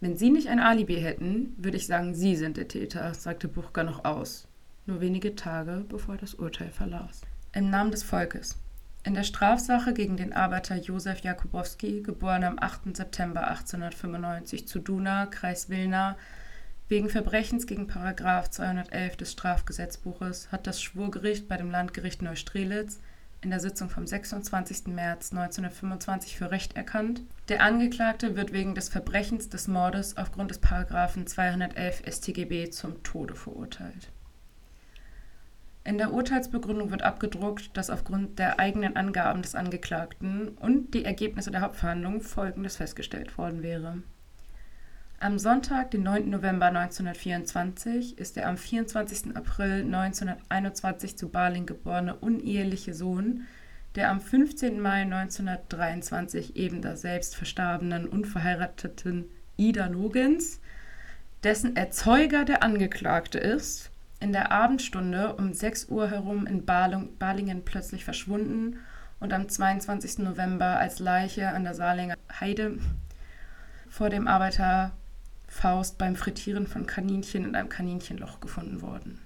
[0.00, 3.82] Wenn Sie nicht ein Alibi hätten, würde ich sagen, Sie sind der Täter, sagte Buchka
[3.82, 4.46] noch aus.
[4.86, 7.20] nur wenige Tage bevor er das Urteil verlas.
[7.52, 8.56] Im Namen des Volkes.
[9.04, 12.96] In der Strafsache gegen den Arbeiter Josef Jakubowski, geboren am 8.
[12.96, 16.16] September 1895 zu Duna, Kreis Wilna,
[16.88, 22.98] wegen Verbrechens gegen Paragraf 211 des Strafgesetzbuches hat das Schwurgericht bei dem Landgericht Neustrelitz
[23.40, 24.88] in der Sitzung vom 26.
[24.88, 27.22] März 1925 für Recht erkannt.
[27.48, 33.34] Der Angeklagte wird wegen des Verbrechens des Mordes aufgrund des Paragraphen 211 StGB zum Tode
[33.34, 34.10] verurteilt.
[35.84, 41.50] In der Urteilsbegründung wird abgedruckt, dass aufgrund der eigenen Angaben des Angeklagten und die Ergebnisse
[41.50, 44.02] der Hauptverhandlung Folgendes festgestellt worden wäre.
[45.20, 46.30] Am Sonntag, den 9.
[46.30, 49.36] November 1924, ist der am 24.
[49.36, 53.46] April 1921 zu Baling geborene uneheliche Sohn
[53.94, 54.80] der am 15.
[54.80, 59.24] Mai 1923 eben daselbst verstorbenen unverheirateten
[59.56, 60.60] Ida Nogens,
[61.42, 68.04] dessen Erzeuger der Angeklagte ist, in der Abendstunde um 6 Uhr herum in Balingen plötzlich
[68.04, 68.78] verschwunden
[69.18, 70.18] und am 22.
[70.18, 72.78] November als Leiche an der Saarlinger Heide
[73.88, 74.92] vor dem Arbeiter
[75.48, 79.18] Faust beim Frittieren von Kaninchen in einem Kaninchenloch gefunden worden.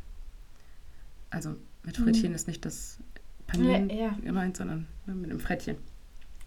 [1.30, 1.96] Also mit.
[1.96, 2.36] Frittieren mhm.
[2.36, 2.98] ist nicht das
[3.46, 4.16] Panieren ja, ja.
[4.22, 5.76] gemeint, sondern ne, mit einem Frettchen.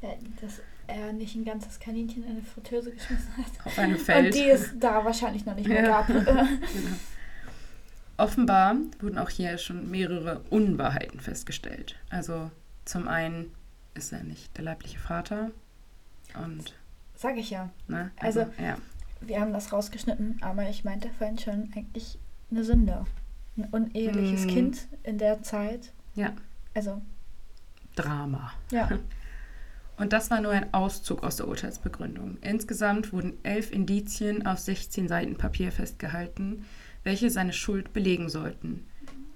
[0.02, 0.10] Ja,
[0.42, 3.52] dass er nicht ein ganzes Kaninchen in eine Fritteuse geschmissen hat.
[3.66, 4.34] Auf einem Feld.
[4.34, 6.08] Und die es da wahrscheinlich noch nicht mehr gab.
[6.08, 6.48] genau.
[8.18, 11.98] Offenbar wurden auch hier schon mehrere Unwahrheiten festgestellt.
[12.10, 12.50] Also
[12.86, 13.52] zum einen
[13.94, 15.52] ist er nicht der leibliche Vater
[16.42, 16.74] und
[17.16, 17.70] sag ich ja.
[17.88, 18.12] Ne?
[18.18, 18.78] Also, also ja.
[19.28, 22.20] Wir haben das rausgeschnitten, aber ich meinte vorhin schon eigentlich
[22.52, 23.06] eine Sünde.
[23.58, 24.50] Ein uneheliches mm.
[24.50, 25.94] Kind in der Zeit.
[26.16, 26.34] Ja.
[26.74, 27.02] Also
[27.96, 28.52] Drama.
[28.72, 28.90] Ja.
[29.98, 32.38] Und das war nur ein Auszug aus der Urteilsbegründung.
[32.42, 36.66] Insgesamt wurden elf Indizien auf 16 Seiten Papier festgehalten,
[37.04, 38.86] welche seine Schuld belegen sollten.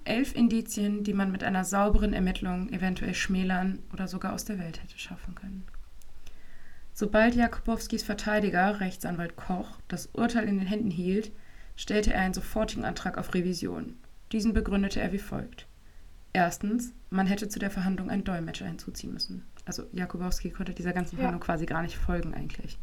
[0.04, 4.82] Elf Indizien, die man mit einer sauberen Ermittlung eventuell schmälern oder sogar aus der Welt
[4.82, 5.64] hätte schaffen können.
[7.00, 11.32] Sobald Jakubowskis Verteidiger, Rechtsanwalt Koch, das Urteil in den Händen hielt,
[11.74, 13.96] stellte er einen sofortigen Antrag auf Revision.
[14.32, 15.66] Diesen begründete er wie folgt.
[16.34, 19.46] Erstens, man hätte zu der Verhandlung einen Dolmetscher hinzuziehen müssen.
[19.64, 21.46] Also Jakubowski konnte dieser ganzen Verhandlung ja.
[21.46, 22.78] quasi gar nicht folgen eigentlich.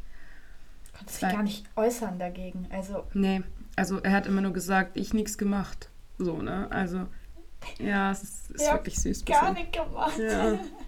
[0.97, 2.65] Konnte sich gar nicht äußern dagegen.
[2.71, 3.43] Also nee,
[3.75, 5.91] also er hat immer nur gesagt, ich nichts gemacht.
[6.17, 6.65] So, ne?
[6.71, 7.05] Also,
[7.77, 9.25] ja, es ist, ist ja, wirklich süß.
[9.25, 10.17] Gar nicht gemacht.
[10.17, 10.57] Ja.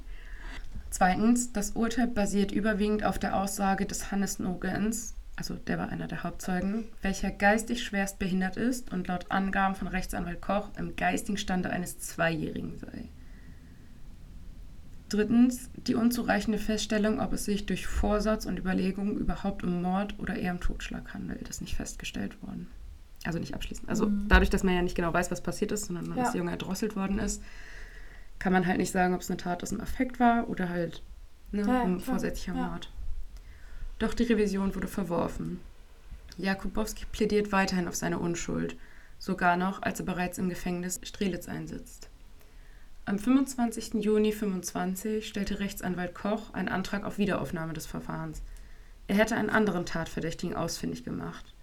[0.89, 6.07] Zweitens, das Urteil basiert überwiegend auf der Aussage des Hannes Nogens, also der war einer
[6.07, 11.37] der Hauptzeugen, welcher geistig schwerst behindert ist und laut Angaben von Rechtsanwalt Koch im geistigen
[11.37, 13.09] Stande eines Zweijährigen sei.
[15.07, 20.35] Drittens, die unzureichende Feststellung, ob es sich durch Vorsatz und Überlegung überhaupt um Mord oder
[20.35, 22.67] eher um Totschlag handelt, ist nicht festgestellt worden
[23.25, 23.89] also nicht abschließend.
[23.89, 24.25] Also mhm.
[24.27, 26.15] dadurch, dass man ja nicht genau weiß, was passiert ist, sondern ja.
[26.15, 27.41] dass der Junge erdrosselt worden ist,
[28.39, 31.03] kann man halt nicht sagen, ob es eine Tat aus dem Affekt war oder halt
[31.51, 32.67] ne, ja, um vorsätzlicher ja.
[32.67, 32.91] Mord.
[33.99, 35.59] Doch die Revision wurde verworfen.
[36.37, 38.77] Jakubowski plädiert weiterhin auf seine Unschuld,
[39.19, 42.09] sogar noch, als er bereits im Gefängnis Strelitz einsitzt.
[43.03, 43.95] Am 25.
[43.95, 48.41] Juni 25 stellte Rechtsanwalt Koch einen Antrag auf Wiederaufnahme des Verfahrens.
[49.07, 51.53] Er hätte einen anderen Tatverdächtigen ausfindig gemacht.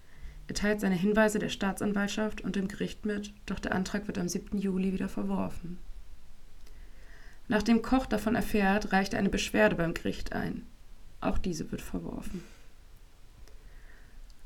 [0.47, 4.27] Er teilt seine Hinweise der Staatsanwaltschaft und dem Gericht mit, doch der Antrag wird am
[4.27, 4.57] 7.
[4.57, 5.79] Juli wieder verworfen.
[7.47, 10.65] Nachdem Koch davon erfährt, reicht er eine Beschwerde beim Gericht ein.
[11.21, 12.43] Auch diese wird verworfen.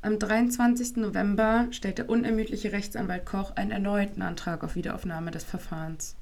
[0.02, 0.96] Am 23.
[0.96, 6.16] November stellt der unermüdliche Rechtsanwalt Koch einen erneuten Antrag auf Wiederaufnahme des Verfahrens.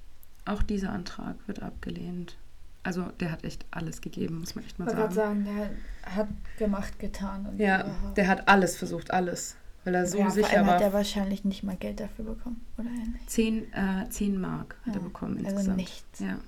[0.44, 2.36] Auch dieser Antrag wird abgelehnt.
[2.82, 4.98] Also der hat echt alles gegeben, muss man echt mal sagen.
[4.98, 7.48] Ich wollte sagen, der hat gemacht, getan.
[7.58, 7.84] ja,
[8.16, 9.56] der hat alles versucht, alles.
[9.84, 10.74] Weil er so ja, sicher vor allem war.
[10.74, 12.88] hat er wahrscheinlich nicht mal Geld dafür bekommen, oder?
[13.26, 15.68] Zehn, äh, zehn Mark hat ja, er bekommen also insgesamt.
[15.68, 16.20] Also nichts.
[16.20, 16.38] Ja.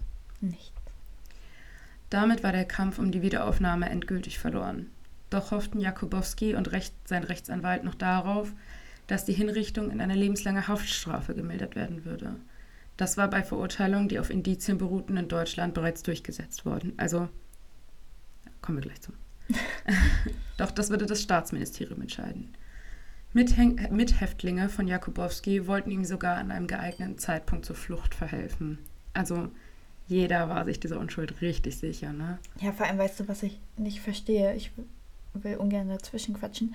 [0.43, 0.73] Nichts.
[2.11, 4.91] Damit war der Kampf um die Wiederaufnahme endgültig verloren.
[5.31, 8.53] Doch hofften Jakubowski und Recht, sein Rechtsanwalt noch darauf,
[9.07, 12.37] dass die Hinrichtung in eine lebenslange Haftstrafe gemildert werden würde.
[12.99, 16.93] Das war bei Verurteilungen, die auf Indizien beruhten, in Deutschland bereits durchgesetzt worden.
[16.99, 17.29] Also,
[18.61, 19.13] kommen wir gleich zu.
[20.59, 22.53] Doch das würde das Staatsministerium entscheiden.
[23.33, 28.79] Mithäftlinge von Jakubowski wollten ihm sogar an einem geeigneten Zeitpunkt zur Flucht verhelfen.
[29.15, 29.51] Also
[30.13, 32.39] jeder war sich dieser Unschuld richtig sicher, ne?
[32.61, 34.55] Ja, vor allem weißt du, was ich nicht verstehe.
[34.55, 34.71] Ich
[35.35, 36.75] will ungern dazwischen quatschen.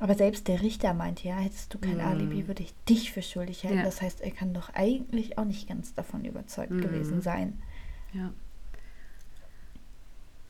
[0.00, 2.00] Aber selbst der Richter meinte, ja, hättest du kein mm.
[2.00, 3.78] Alibi, würde ich dich für schuldig halten.
[3.78, 3.84] Ja.
[3.84, 6.80] Das heißt, er kann doch eigentlich auch nicht ganz davon überzeugt mm.
[6.80, 7.62] gewesen sein.
[8.12, 8.32] Ja.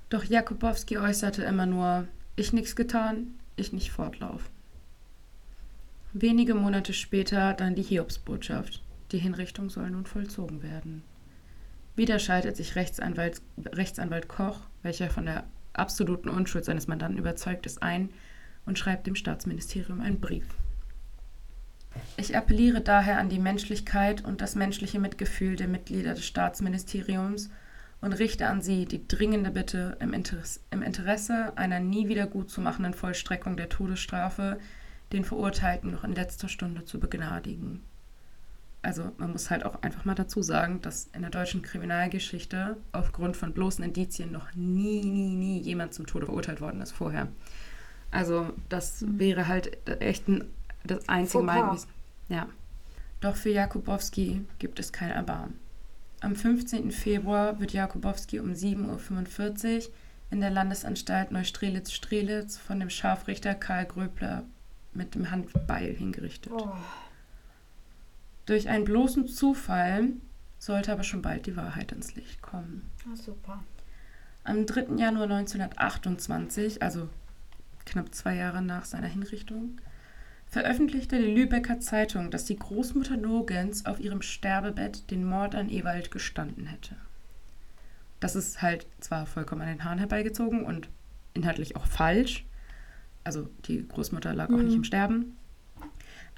[0.09, 4.49] Doch Jakubowski äußerte immer nur, ich nichts getan, ich nicht fortlaufen.
[6.15, 8.83] Wenige Monate später dann die Hiobsbotschaft,
[9.13, 11.03] Die Hinrichtung soll nun vollzogen werden.
[11.97, 17.83] Wieder schaltet sich Rechtsanwalt, Rechtsanwalt Koch, welcher von der absoluten Unschuld seines Mandanten überzeugt ist,
[17.83, 18.11] ein
[18.67, 20.47] und schreibt dem Staatsministerium einen Brief.
[22.17, 27.51] Ich appelliere daher an die Menschlichkeit und das menschliche Mitgefühl der Mitglieder des Staatsministeriums
[28.01, 32.51] und richte an Sie die dringende Bitte, im Interesse, im Interesse einer nie wieder gut
[32.51, 34.59] zu machenden Vollstreckung der Todesstrafe
[35.13, 37.83] den Verurteilten noch in letzter Stunde zu begnadigen.
[38.85, 43.35] Also man muss halt auch einfach mal dazu sagen, dass in der deutschen Kriminalgeschichte aufgrund
[43.35, 47.29] von bloßen Indizien noch nie, nie, nie jemand zum Tode verurteilt worden ist vorher.
[48.11, 49.19] Also das mhm.
[49.19, 50.45] wäre halt echt ein,
[50.85, 51.89] das einzige Mal gewesen.
[52.29, 52.47] Ja.
[53.23, 55.59] Doch für Jakubowski gibt es kein Erbarmen.
[56.21, 56.91] Am 15.
[56.91, 59.95] Februar wird Jakubowski um 7.45 Uhr
[60.31, 64.45] in der Landesanstalt Neustrelitz-Strelitz von dem Scharfrichter Karl Gröbler
[64.93, 66.53] mit dem Handbeil hingerichtet.
[66.55, 66.69] Oh.
[68.47, 70.09] Durch einen bloßen Zufall
[70.59, 72.91] sollte aber schon bald die Wahrheit ins Licht kommen.
[73.07, 73.63] Ah, super.
[74.45, 74.97] Am 3.
[74.97, 77.09] Januar 1928, also
[77.87, 79.81] knapp zwei Jahre nach seiner Hinrichtung,
[80.47, 86.11] veröffentlichte die Lübecker Zeitung, dass die Großmutter Nurgens auf ihrem Sterbebett den Mord an Ewald
[86.11, 86.97] gestanden hätte.
[88.21, 90.89] Das ist halt zwar vollkommen an den Haaren herbeigezogen und
[91.35, 92.45] inhaltlich auch falsch.
[93.25, 94.55] Also die Großmutter lag mhm.
[94.55, 95.37] auch nicht im Sterben.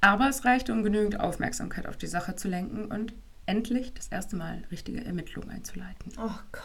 [0.06, 3.12] Aber es reichte, um genügend Aufmerksamkeit auf die Sache zu lenken und
[3.44, 6.12] endlich das erste Mal richtige Ermittlungen einzuleiten.
[6.16, 6.62] Oh Gott.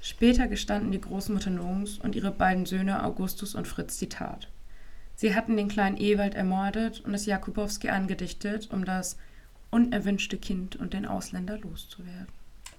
[0.00, 4.48] Später gestanden die Großmutter Nurgens und ihre beiden Söhne Augustus und Fritz die Tat.
[5.14, 9.18] Sie hatten den kleinen Ewald ermordet und es Jakubowski angedichtet, um das
[9.70, 12.28] unerwünschte Kind und den Ausländer loszuwerden.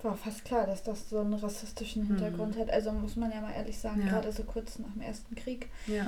[0.01, 2.61] War fast klar, dass das so einen rassistischen Hintergrund hm.
[2.61, 2.71] hat.
[2.71, 4.13] Also muss man ja mal ehrlich sagen, ja.
[4.13, 5.69] gerade so kurz nach dem Ersten Krieg.
[5.85, 6.07] Ja.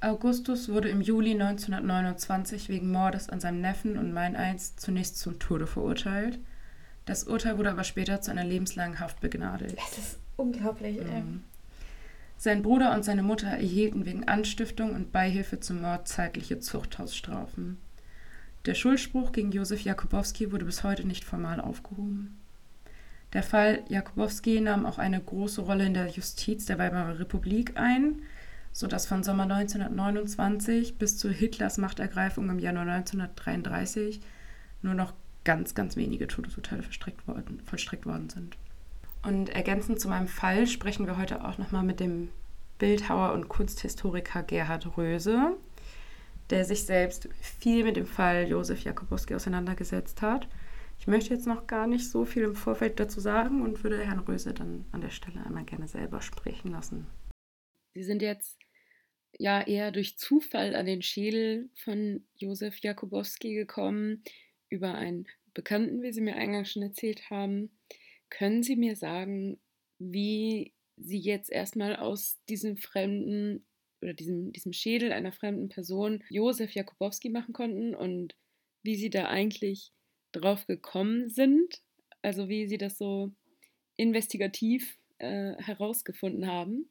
[0.00, 5.66] Augustus wurde im Juli 1929 wegen Mordes an seinem Neffen und Meineins zunächst zum Tode
[5.66, 6.38] verurteilt.
[7.04, 9.76] Das Urteil wurde aber später zu einer lebenslangen Haft begnadigt.
[9.76, 11.00] Das ist unglaublich.
[11.00, 11.42] Mhm.
[12.36, 17.78] Sein Bruder und seine Mutter erhielten wegen Anstiftung und Beihilfe zum Mord zeitliche Zuchthausstrafen.
[18.66, 22.38] Der Schuldspruch gegen Josef Jakubowski wurde bis heute nicht formal aufgehoben.
[23.32, 28.22] Der Fall Jakubowski nahm auch eine große Rolle in der Justiz der Weimarer Republik ein,
[28.78, 34.20] sodass von Sommer 1929 bis zu Hitlers Machtergreifung im Januar 1933
[34.82, 36.84] nur noch ganz, ganz wenige Todesurteile
[37.26, 38.56] worden, vollstreckt worden sind.
[39.24, 42.28] Und ergänzend zu meinem Fall sprechen wir heute auch nochmal mit dem
[42.78, 45.56] Bildhauer und Kunsthistoriker Gerhard Röse,
[46.50, 50.46] der sich selbst viel mit dem Fall Josef Jakubowski auseinandergesetzt hat.
[51.00, 54.20] Ich möchte jetzt noch gar nicht so viel im Vorfeld dazu sagen und würde Herrn
[54.20, 57.08] Röse dann an der Stelle einmal gerne selber sprechen lassen.
[57.96, 58.56] Sie sind jetzt
[59.38, 64.22] ja eher durch Zufall an den Schädel von Josef Jakubowski gekommen,
[64.68, 67.70] über einen Bekannten, wie Sie mir eingangs schon erzählt haben.
[68.30, 69.58] Können Sie mir sagen,
[69.98, 73.64] wie Sie jetzt erstmal aus diesem fremden
[74.00, 78.36] oder diesem, diesem Schädel einer fremden Person Josef Jakubowski machen konnten und
[78.82, 79.92] wie Sie da eigentlich
[80.32, 81.82] drauf gekommen sind?
[82.22, 83.32] Also wie Sie das so
[83.96, 86.90] investigativ äh, herausgefunden haben?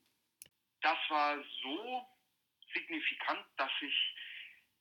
[0.82, 2.17] Das war so
[2.78, 4.16] signifikant, dass sich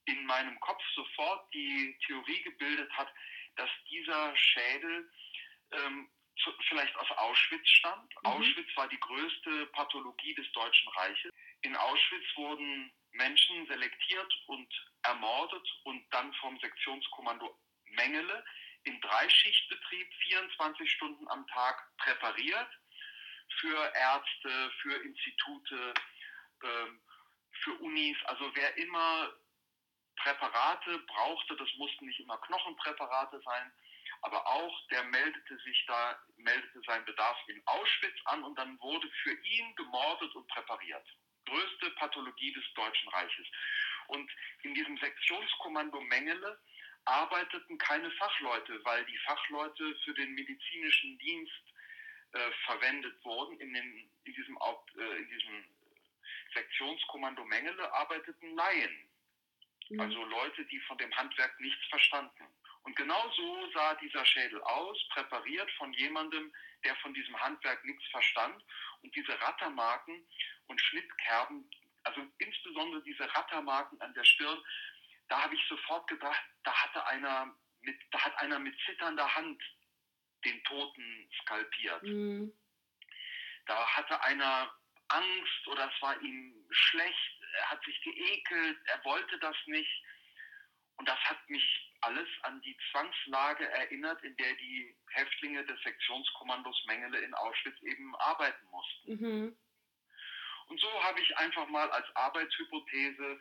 [0.06, 3.12] in meinem Kopf sofort die Theorie gebildet hat,
[3.56, 5.10] dass dieser Schädel
[5.72, 6.08] ähm,
[6.42, 8.14] zu, vielleicht aus Auschwitz stammt.
[8.22, 8.30] Mhm.
[8.30, 11.32] Auschwitz war die größte Pathologie des Deutschen Reiches.
[11.62, 14.68] In Auschwitz wurden Menschen selektiert und
[15.02, 18.44] ermordet und dann vom Sektionskommando Mengele
[18.84, 22.68] in Dreischichtbetrieb 24 Stunden am Tag präpariert
[23.60, 25.94] für Ärzte, für Institute,
[26.62, 27.00] ähm,
[27.62, 28.16] für Unis.
[28.24, 29.32] Also wer immer
[30.16, 33.72] Präparate brauchte, das mussten nicht immer Knochenpräparate sein,
[34.22, 39.08] aber auch der meldete sich da, meldete seinen Bedarf in Auschwitz an und dann wurde
[39.22, 41.06] für ihn gemordet und präpariert.
[41.44, 43.46] Größte Pathologie des Deutschen Reiches.
[44.08, 44.30] Und
[44.62, 46.58] in diesem Sektionskommando Mengele
[47.04, 51.62] arbeiteten keine Fachleute, weil die Fachleute für den medizinischen Dienst
[52.32, 53.60] äh, verwendet wurden.
[53.60, 54.58] In, den, in, diesem,
[54.98, 55.75] äh, in diesem
[56.56, 59.10] Sektionskommando Mengele arbeiteten Laien.
[59.90, 60.00] Mhm.
[60.00, 62.46] Also Leute, die von dem Handwerk nichts verstanden.
[62.82, 66.52] Und genau so sah dieser Schädel aus, präpariert von jemandem,
[66.84, 68.64] der von diesem Handwerk nichts verstand.
[69.02, 70.26] Und diese Rattermarken
[70.68, 71.68] und Schnittkerben,
[72.04, 74.58] also insbesondere diese Rattermarken an der Stirn,
[75.28, 79.60] da habe ich sofort gedacht, da hatte einer mit, da hat einer mit zitternder Hand
[80.44, 82.02] den Toten skalpiert.
[82.04, 82.52] Mhm.
[83.66, 84.72] Da hatte einer
[85.08, 90.02] Angst oder es war ihm schlecht, er hat sich geekelt, er wollte das nicht.
[90.96, 96.84] Und das hat mich alles an die Zwangslage erinnert, in der die Häftlinge des Sektionskommandos
[96.86, 99.12] Mengele in Auschwitz eben arbeiten mussten.
[99.12, 99.56] Mhm.
[100.68, 103.40] Und so habe ich einfach mal als Arbeitshypothese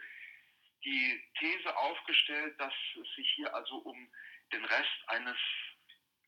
[0.84, 4.11] die These aufgestellt, dass es sich hier also um
[4.53, 5.38] den Rest eines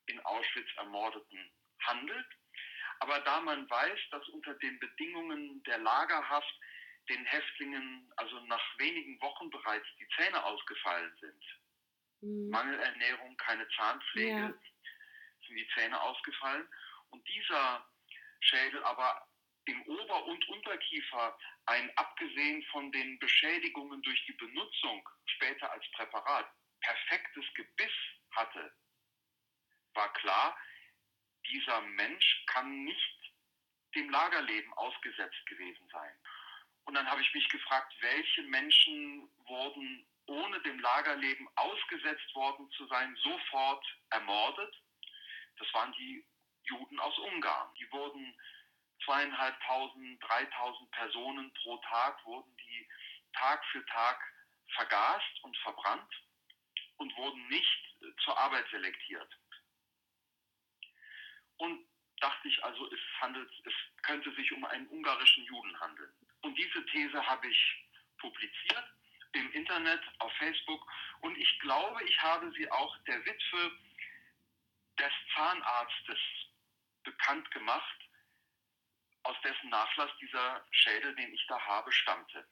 [0.07, 2.25] in Auschwitz Ermordeten handelt.
[2.99, 6.53] Aber da man weiß, dass unter den Bedingungen der Lagerhaft
[7.09, 11.43] den Häftlingen also nach wenigen Wochen bereits die Zähne ausgefallen sind,
[12.21, 12.49] mhm.
[12.49, 14.53] Mangelernährung, keine Zahnpflege, ja.
[15.47, 16.67] sind die Zähne ausgefallen.
[17.09, 17.87] Und dieser
[18.41, 19.27] Schädel aber
[19.65, 26.49] im Ober- und Unterkiefer ein, abgesehen von den Beschädigungen durch die Benutzung später als Präparat,
[26.81, 27.91] perfektes Gebiss
[28.31, 28.73] hatte,
[29.93, 30.57] war klar,
[31.49, 33.33] dieser Mensch kann nicht
[33.95, 36.13] dem Lagerleben ausgesetzt gewesen sein.
[36.85, 42.85] Und dann habe ich mich gefragt, welche Menschen wurden ohne dem Lagerleben ausgesetzt worden zu
[42.87, 44.75] sein, sofort ermordet.
[45.57, 46.25] Das waren die
[46.63, 47.73] Juden aus Ungarn.
[47.79, 48.35] Die wurden
[49.03, 52.87] zweieinhalbtausend, dreitausend Personen pro Tag wurden die
[53.33, 54.19] Tag für Tag
[54.75, 56.13] vergast und verbrannt
[56.97, 59.29] und wurden nicht zur Arbeit selektiert.
[61.57, 61.85] Und
[62.19, 66.11] dachte ich also, es, handelt, es könnte sich um einen ungarischen Juden handeln.
[66.41, 67.87] Und diese These habe ich
[68.17, 68.83] publiziert
[69.33, 70.81] im Internet, auf Facebook
[71.21, 73.71] und ich glaube, ich habe sie auch der Witwe
[74.97, 76.19] des Zahnarztes
[77.03, 77.99] bekannt gemacht,
[79.23, 82.47] aus dessen Nachlass dieser Schädel, den ich da habe, stammte.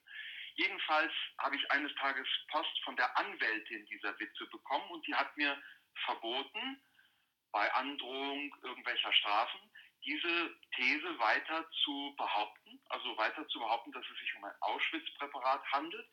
[0.56, 5.36] Jedenfalls habe ich eines Tages Post von der Anwältin dieser Witwe bekommen und die hat
[5.38, 5.62] mir
[6.06, 6.82] verboten,
[7.56, 9.62] bei Androhung irgendwelcher Strafen,
[10.04, 15.64] diese These weiter zu behaupten, also weiter zu behaupten, dass es sich um ein Auschwitz-Präparat
[15.72, 16.06] handelt,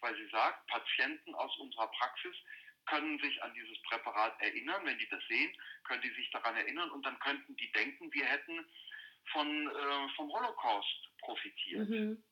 [0.00, 2.36] weil sie sagt, Patienten aus unserer Praxis
[2.84, 4.84] können sich an dieses Präparat erinnern.
[4.84, 5.50] Wenn die das sehen,
[5.84, 8.70] können die sich daran erinnern und dann könnten die denken, wir hätten
[9.32, 11.88] von, äh, vom Holocaust profitiert.
[11.88, 12.22] Mhm.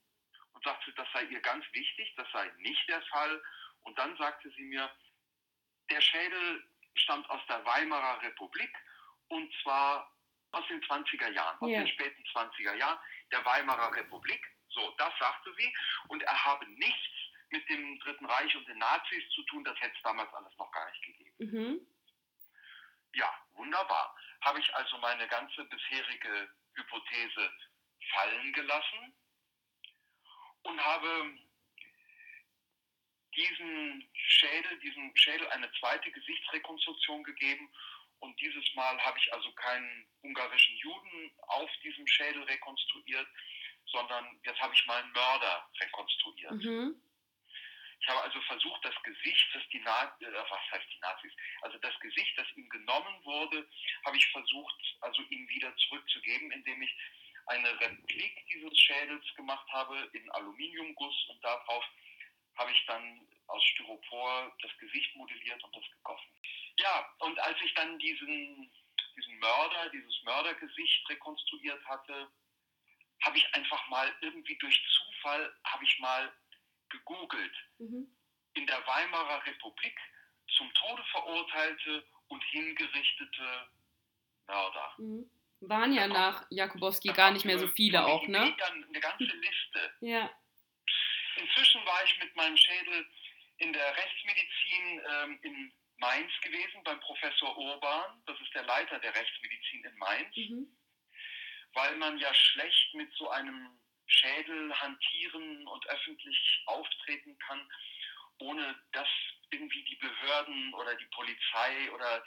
[0.53, 3.43] Und sagte, das sei ihr ganz wichtig, das sei nicht der Fall.
[3.81, 4.91] Und dann sagte sie mir,
[5.91, 6.69] der Schädel
[6.99, 8.71] stammt aus der Weimarer Republik
[9.29, 10.13] und zwar
[10.53, 11.81] aus den 20er Jahren, aus yeah.
[11.81, 12.99] den späten 20er Jahren
[13.31, 14.47] der Weimarer Republik.
[14.71, 15.75] So, das sagte sie.
[16.09, 17.19] Und er habe nichts
[17.51, 19.65] mit dem Dritten Reich und den Nazis zu tun.
[19.65, 21.35] Das hätte es damals alles noch gar nicht gegeben.
[21.39, 21.87] Mhm.
[23.15, 24.15] Ja, wunderbar.
[24.43, 27.51] Habe ich also meine ganze bisherige Hypothese
[28.13, 29.15] fallen gelassen
[30.63, 31.39] und habe
[33.39, 37.73] diesen Schädel, diesem Schädel eine zweite Gesichtsrekonstruktion gegeben.
[38.21, 43.29] Und dieses Mal habe ich also keinen ungarischen Juden auf diesem Schädel rekonstruiert,
[43.87, 46.53] sondern jetzt habe ich mal einen Mörder rekonstruiert.
[46.53, 47.01] Mhm.
[48.01, 51.33] Ich habe also versucht, das Gesicht, das die Nazis, äh, was heißt die Nazis,
[51.63, 53.69] also das Gesicht, das ihm genommen wurde,
[54.05, 56.97] habe ich versucht, also ihm wieder zurückzugeben, indem ich
[57.47, 61.85] eine Replik dieses Schädels gemacht habe in Aluminiumguss und darauf
[62.59, 66.29] habe ich dann aus Styropor das Gesicht modelliert und das gegossen.
[66.79, 68.71] Ja, und als ich dann diesen,
[69.17, 72.29] diesen Mörder, dieses Mördergesicht rekonstruiert hatte,
[73.23, 76.33] habe ich einfach mal irgendwie durch Zufall, habe ich mal
[76.89, 77.57] gegoogelt.
[77.79, 78.07] Mhm.
[78.55, 79.99] In der Weimarer Republik
[80.57, 83.69] zum Tode verurteilte und hingerichtete
[84.47, 84.95] Mörder.
[84.99, 85.31] Mhm.
[85.61, 88.41] Waren ja nach Jakubowski gar nicht mehr so viele auch, ne?
[88.41, 89.93] Eine ganze Liste.
[90.01, 90.31] Ja.
[91.39, 93.07] Inzwischen war ich mit meinem Schädel
[93.59, 98.23] in der Rechtsmedizin ähm, in Mainz gewesen, beim Professor Urban.
[98.27, 100.37] Das ist der Leiter der Rechtsmedizin in Mainz.
[100.37, 100.77] Mhm.
[101.75, 107.71] Weil man ja schlecht mit so einem Schädel hantieren und öffentlich auftreten kann,
[108.39, 109.09] ohne dass
[109.51, 112.25] irgendwie die Behörden oder die Polizei oder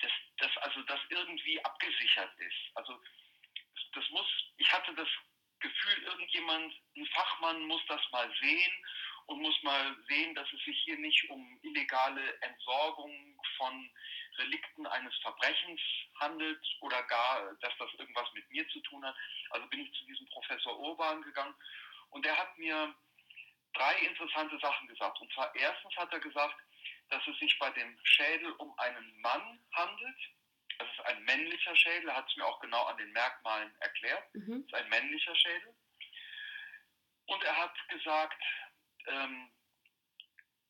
[0.00, 2.76] das, das also das irgendwie abgesichert ist.
[2.76, 3.00] Also
[3.94, 4.26] das muss,
[4.56, 5.08] ich hatte das
[5.62, 8.72] Gefühl, irgendjemand, ein Fachmann muss das mal sehen
[9.26, 13.90] und muss mal sehen, dass es sich hier nicht um illegale Entsorgung von
[14.38, 15.80] Relikten eines Verbrechens
[16.20, 19.14] handelt oder gar, dass das irgendwas mit mir zu tun hat.
[19.50, 21.54] Also bin ich zu diesem Professor Urban gegangen
[22.10, 22.94] und der hat mir
[23.74, 25.20] drei interessante Sachen gesagt.
[25.20, 26.56] Und zwar erstens hat er gesagt,
[27.08, 30.18] dass es sich bei dem Schädel um einen Mann handelt,
[30.82, 34.34] das ist ein männlicher Schädel, er hat es mir auch genau an den Merkmalen erklärt.
[34.34, 34.66] Mhm.
[34.66, 35.74] Das ist ein männlicher Schädel.
[37.26, 38.42] Und er hat gesagt,
[39.06, 39.52] ähm,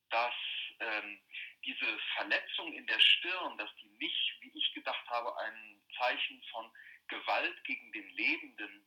[0.09, 0.33] dass
[0.79, 1.19] ähm,
[1.65, 6.71] diese Verletzung in der Stirn, dass die nicht, wie ich gedacht habe, ein Zeichen von
[7.07, 8.85] Gewalt gegen den Lebenden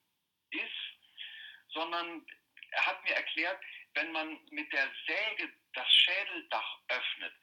[0.50, 2.24] ist, sondern
[2.70, 3.60] er hat mir erklärt,
[3.94, 7.34] wenn man mit der Säge das Schädeldach öffnet,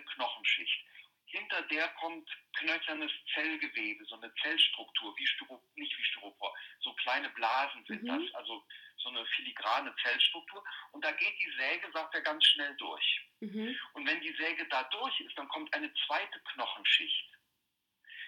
[0.00, 0.87] Knochenschicht.
[1.30, 7.28] Hinter der kommt knöchernes Zellgewebe, so eine Zellstruktur, wie Styro, nicht wie Styropor, so kleine
[7.30, 8.06] Blasen sind Mhm.
[8.06, 8.66] das, also
[8.96, 10.64] so eine filigrane Zellstruktur.
[10.92, 13.20] Und da geht die Säge, sagt er, ganz schnell durch.
[13.40, 13.78] Mhm.
[13.92, 17.30] Und wenn die Säge da durch ist, dann kommt eine zweite Knochenschicht.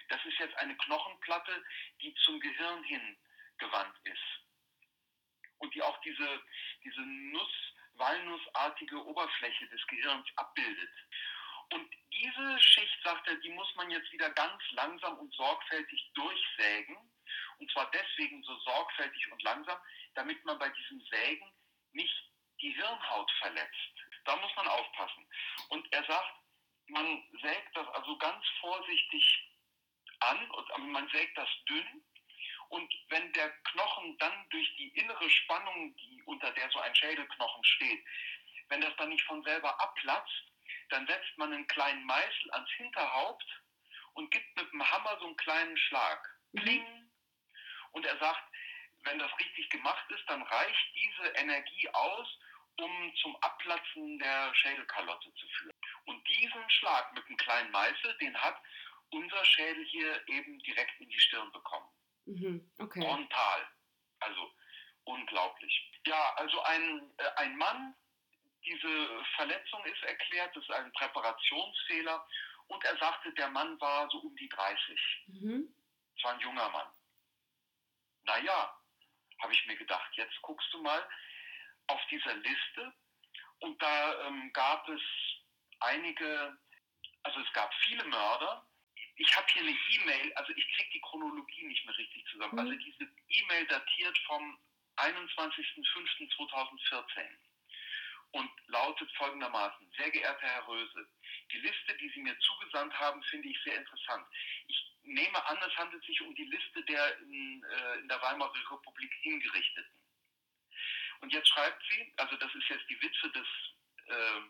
[0.09, 1.63] Das ist jetzt eine Knochenplatte,
[2.01, 3.17] die zum Gehirn hin
[3.57, 4.23] gewandt ist.
[5.57, 6.43] Und die auch diese,
[6.83, 10.91] diese Nuss, walnussartige Oberfläche des Gehirns abbildet.
[11.73, 11.89] Und
[12.31, 16.97] diese Schicht, sagt er, die muss man jetzt wieder ganz langsam und sorgfältig durchsägen.
[17.59, 19.79] Und zwar deswegen so sorgfältig und langsam,
[20.15, 21.53] damit man bei diesem Sägen
[21.93, 23.93] nicht die Hirnhaut verletzt.
[24.25, 25.27] Da muss man aufpassen.
[25.69, 26.33] Und er sagt,
[26.87, 29.49] man sägt das also ganz vorsichtig
[30.19, 32.03] an und man sägt das dünn.
[32.69, 37.63] Und wenn der Knochen dann durch die innere Spannung, die unter der so ein Schädelknochen
[37.65, 38.05] steht,
[38.69, 40.50] wenn das dann nicht von selber abplatzt,
[40.91, 43.61] dann setzt man einen kleinen Meißel ans Hinterhaupt
[44.13, 46.39] und gibt mit dem Hammer so einen kleinen Schlag.
[46.51, 46.61] Mhm.
[46.61, 47.11] Pling!
[47.91, 48.43] Und er sagt,
[49.03, 52.27] wenn das richtig gemacht ist, dann reicht diese Energie aus,
[52.77, 55.73] um zum Abplatzen der Schädelkalotte zu führen.
[56.05, 58.61] Und diesen Schlag mit einem kleinen Meißel, den hat
[59.09, 61.89] unser Schädel hier eben direkt in die Stirn bekommen.
[62.25, 62.71] Mhm.
[62.79, 63.01] Okay.
[63.01, 63.67] Frontal.
[64.19, 64.53] Also
[65.03, 65.91] unglaublich.
[66.05, 67.95] Ja, also ein, äh, ein Mann,
[68.63, 72.25] diese Verletzung ist erklärt, das ist ein Präparationsfehler.
[72.67, 75.23] Und er sagte, der Mann war so um die 30.
[75.27, 75.75] Mhm.
[76.15, 76.87] Es war ein junger Mann.
[78.23, 78.77] Naja,
[79.41, 81.05] habe ich mir gedacht, jetzt guckst du mal
[81.87, 82.93] auf dieser Liste
[83.59, 85.01] und da ähm, gab es
[85.79, 86.57] einige,
[87.23, 88.67] also es gab viele Mörder.
[89.15, 92.53] Ich habe hier eine E-Mail, also ich kriege die Chronologie nicht mehr richtig zusammen.
[92.53, 92.59] Mhm.
[92.59, 94.59] Also diese E-Mail datiert vom
[94.97, 97.50] 21.05.2014
[98.31, 101.07] und lautet folgendermaßen, sehr geehrter Herr Röse,
[101.51, 104.25] die Liste, die Sie mir zugesandt haben, finde ich sehr interessant.
[104.67, 108.53] Ich nehme an, es handelt sich um die Liste der in, äh, in der Weimarer
[108.71, 109.91] Republik Hingerichteten.
[111.21, 113.47] Und jetzt schreibt sie, also das ist jetzt die Witwe des
[114.07, 114.41] äh,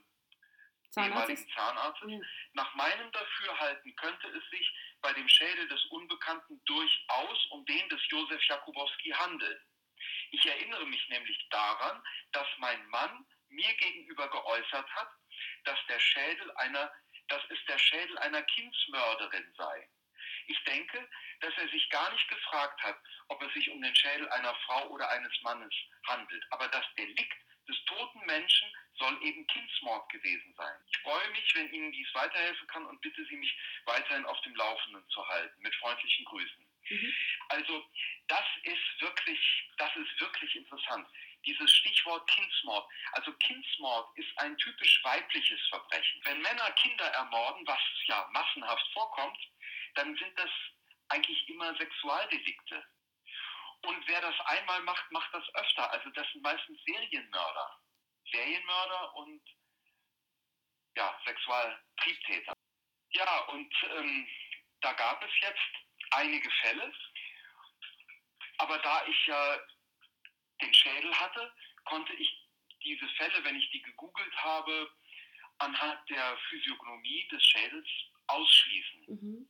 [0.91, 1.29] Zahnarzt?
[1.29, 2.19] ehemaligen Zahnarztes, Ja.
[2.53, 8.01] nach meinem Dafürhalten könnte es sich bei dem Schädel des Unbekannten durchaus um den des
[8.09, 9.59] Josef Jakubowski handeln.
[10.31, 12.01] Ich erinnere mich nämlich daran,
[12.31, 15.09] dass mein Mann mir gegenüber geäußert hat,
[15.65, 16.91] dass der Schädel einer,
[17.27, 19.89] dass es der Schädel einer Kindsmörderin sei.
[20.47, 22.97] Ich denke, dass er sich gar nicht gefragt hat,
[23.29, 25.73] ob es sich um den Schädel einer Frau oder eines Mannes
[26.07, 26.45] handelt.
[26.51, 27.37] Aber das Delikt
[27.67, 30.75] des toten Menschen soll eben Kindsmord gewesen sein.
[30.91, 34.55] Ich freue mich, wenn Ihnen dies weiterhelfen kann und bitte Sie mich weiterhin auf dem
[34.55, 35.61] Laufenden zu halten.
[35.61, 36.67] Mit freundlichen Grüßen.
[36.89, 37.13] Mhm.
[37.49, 37.89] Also
[38.27, 39.39] das ist wirklich,
[39.77, 41.07] das ist wirklich interessant.
[41.45, 42.87] Dieses Stichwort Kindsmord.
[43.13, 46.21] Also Kindsmord ist ein typisch weibliches Verbrechen.
[46.25, 49.37] Wenn Männer Kinder ermorden, was ja massenhaft vorkommt,
[49.95, 50.49] dann sind das
[51.09, 52.83] eigentlich immer Sexualdelikte.
[53.83, 55.91] Und wer das einmal macht, macht das öfter.
[55.91, 57.79] Also das sind meistens Serienmörder.
[58.31, 59.41] Serienmörder und
[60.95, 62.53] ja, Sexualtriebtäter.
[63.13, 64.27] Ja, und ähm,
[64.81, 65.59] da gab es jetzt
[66.11, 66.93] einige Fälle.
[68.57, 69.59] Aber da ich ja
[70.61, 71.51] den Schädel hatte,
[71.85, 72.47] konnte ich
[72.83, 74.89] diese Fälle, wenn ich die gegoogelt habe,
[75.59, 77.87] anhand der Physiognomie des Schädels
[78.27, 79.05] ausschließen.
[79.07, 79.49] Mhm.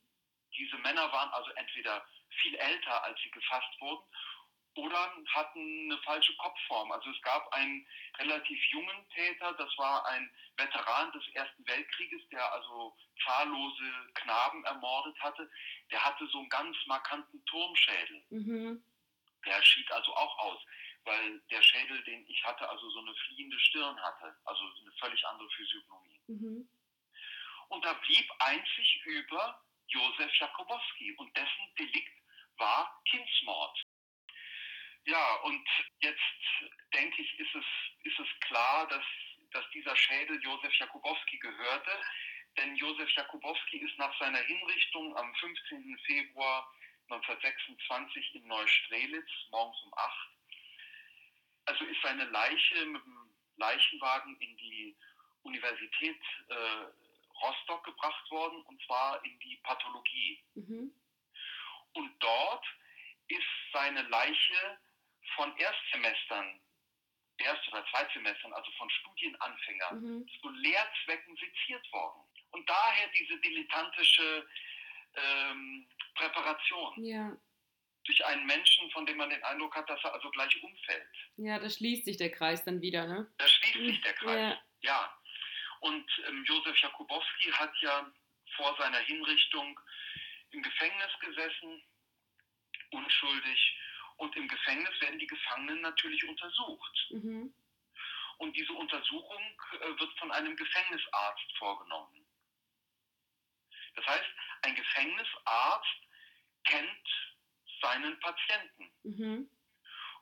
[0.57, 2.05] Diese Männer waren also entweder
[2.41, 4.03] viel älter, als sie gefasst wurden,
[4.75, 6.91] oder hatten eine falsche Kopfform.
[6.91, 7.85] Also es gab einen
[8.17, 12.95] relativ jungen Täter, das war ein Veteran des Ersten Weltkrieges, der also
[13.25, 15.49] zahllose Knaben ermordet hatte.
[15.91, 18.23] Der hatte so einen ganz markanten Turmschädel.
[18.29, 18.83] Mhm.
[19.45, 20.59] Der schied also auch aus,
[21.05, 25.25] weil der Schädel, den ich hatte, also so eine fliehende Stirn hatte, also eine völlig
[25.25, 26.21] andere Physiognomie.
[26.27, 26.69] Mhm.
[27.69, 32.21] Und da blieb einzig über Josef Jakubowski und dessen Delikt
[32.57, 33.81] war Kindsmord.
[35.05, 35.67] Ja, und
[36.01, 36.19] jetzt
[36.93, 37.65] denke ich, ist es,
[38.03, 39.03] ist es klar, dass,
[39.51, 41.91] dass dieser Schädel Josef Jakubowski gehörte,
[42.57, 45.97] denn Josef Jakubowski ist nach seiner Hinrichtung am 15.
[46.05, 46.71] Februar
[47.09, 50.30] 1926 in Neustrelitz morgens um 8.
[51.65, 54.95] Also ist seine Leiche mit dem Leichenwagen in die
[55.43, 56.85] Universität äh,
[57.43, 60.43] Rostock gebracht worden, und zwar in die Pathologie.
[60.55, 60.91] Mhm.
[61.93, 62.65] Und dort
[63.27, 63.43] ist
[63.73, 64.79] seine Leiche
[65.35, 66.61] von Erstsemestern,
[67.37, 70.27] Erst- oder Zweitsemestern, also von Studienanfängern, Mhm.
[70.41, 72.21] zu Lehrzwecken seziert worden.
[72.51, 74.47] Und daher diese dilettantische
[75.15, 77.35] ähm, Präparation Ja.
[78.05, 81.07] Durch einen Menschen, von dem man den Eindruck hat, dass er also gleich umfällt.
[81.37, 83.31] ja, da schließt sich der Kreis dann wieder, ne?
[83.37, 84.37] Da schließt sich der Kreis.
[84.37, 84.61] Ja.
[84.81, 85.17] Ja.
[85.81, 88.11] Und ähm, Josef Jakubowski hat ja
[88.55, 89.79] vor seiner Hinrichtung
[90.51, 91.83] im Gefängnis gesessen,
[92.91, 93.77] unschuldig.
[94.17, 97.07] Und im Gefängnis werden die Gefangenen natürlich untersucht.
[97.11, 97.53] Mhm.
[98.37, 102.25] Und diese Untersuchung äh, wird von einem Gefängnisarzt vorgenommen.
[103.95, 104.29] Das heißt,
[104.63, 105.97] ein Gefängnisarzt
[106.65, 107.30] kennt
[107.81, 108.91] seinen Patienten.
[109.03, 109.49] Mhm.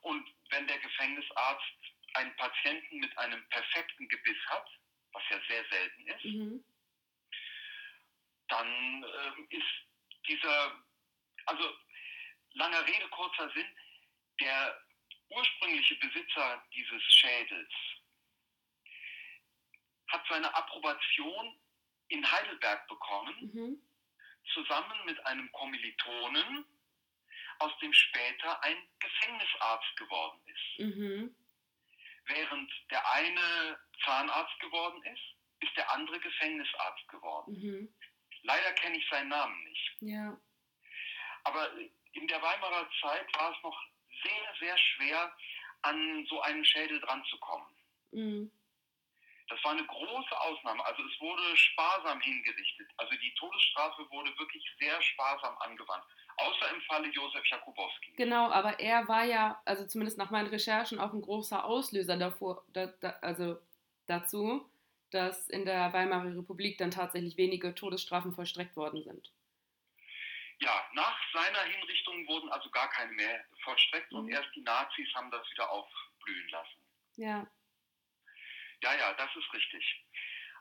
[0.02, 1.66] Und wenn der Gefängnisarzt
[2.14, 4.68] einen Patienten mit einem perfekten Gebiss hat,
[5.14, 6.64] was ja sehr selten ist, Mhm.
[8.48, 9.88] dann ähm, ist
[10.28, 10.84] dieser,
[11.46, 11.78] also
[12.54, 13.68] langer Rede, kurzer Sinn,
[14.40, 14.82] der
[15.30, 17.72] ursprüngliche Besitzer dieses Schädels
[20.08, 21.60] hat seine Approbation
[22.08, 23.82] in Heidelberg bekommen, Mhm.
[24.54, 26.66] zusammen mit einem Kommilitonen,
[27.60, 30.80] aus dem später ein Gefängnisarzt geworden ist.
[30.80, 31.36] Mhm.
[32.26, 35.22] Während der eine Zahnarzt geworden ist,
[35.62, 37.54] ist der andere Gefängnisarzt geworden.
[37.54, 37.94] Mhm.
[38.44, 39.98] Leider kenne ich seinen Namen nicht.
[40.02, 40.40] Ja.
[41.44, 41.70] Aber
[42.14, 43.78] in der Weimarer Zeit war es noch
[44.24, 45.36] sehr, sehr schwer,
[45.82, 47.76] an so einen Schädel dran zu kommen.
[48.12, 48.52] Mhm.
[49.50, 50.86] Das war eine große Ausnahme.
[50.86, 52.88] Also es wurde sparsam hingerichtet.
[52.98, 56.04] Also die Todesstrafe wurde wirklich sehr sparsam angewandt.
[56.38, 58.14] Außer im Falle Josef Jakubowski.
[58.14, 62.64] Genau, aber er war ja, also zumindest nach meinen Recherchen, auch ein großer Auslöser davor,
[62.70, 63.58] da, da, also
[64.08, 64.70] dazu,
[65.12, 69.32] dass in der Weimarer Republik dann tatsächlich wenige Todesstrafen vollstreckt worden sind.
[70.60, 74.32] Ja, nach seiner Hinrichtung wurden also gar keine mehr vollstreckt und Mhm.
[74.34, 76.84] erst die Nazis haben das wieder aufblühen lassen.
[77.16, 77.48] Ja.
[78.82, 80.06] Ja, ja, das ist richtig.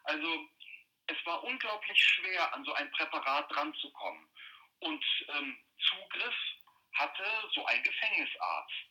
[0.04, 0.48] Also
[1.06, 4.28] es war unglaublich schwer, an so ein Präparat dranzukommen.
[4.80, 6.34] Und ähm, Zugriff
[6.94, 8.90] hatte so ein Gefängnisarzt.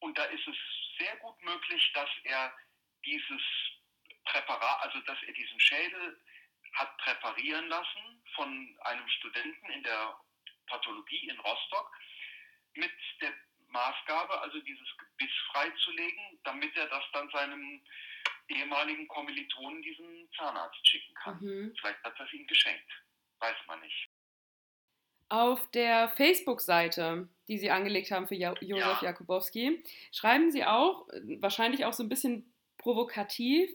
[0.00, 0.56] Und da ist es
[0.98, 2.56] sehr gut möglich, dass er
[3.04, 3.42] dieses
[4.24, 6.20] Präparat, also dass er diesen Schädel
[6.74, 10.16] hat präparieren lassen von einem Studenten in der
[10.66, 11.90] Pathologie in Rostock
[12.74, 13.32] mit der
[13.68, 17.82] Maßgabe, also dieses Gebiss freizulegen, damit er das dann seinem
[18.48, 21.38] ehemaligen Kommilitonen diesen Zahnarzt schicken kann.
[21.40, 21.74] Mhm.
[21.78, 22.90] Vielleicht hat das ihm geschenkt.
[23.38, 24.08] Weiß man nicht.
[25.30, 29.10] Auf der Facebook-Seite, die Sie angelegt haben für jo Josef Ja.
[29.10, 31.06] Jakubowski, schreiben Sie auch,
[31.40, 33.70] wahrscheinlich auch so ein bisschen provokativ,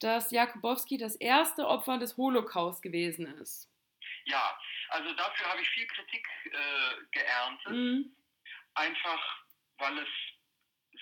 [0.00, 3.70] dass Jakubowski das erste Opfer des Holocaust gewesen ist.
[4.24, 4.58] Ja,
[4.88, 7.72] also dafür habe ich viel Kritik äh, geerntet.
[7.72, 8.16] Mhm.
[8.74, 9.44] Einfach,
[9.78, 10.08] weil es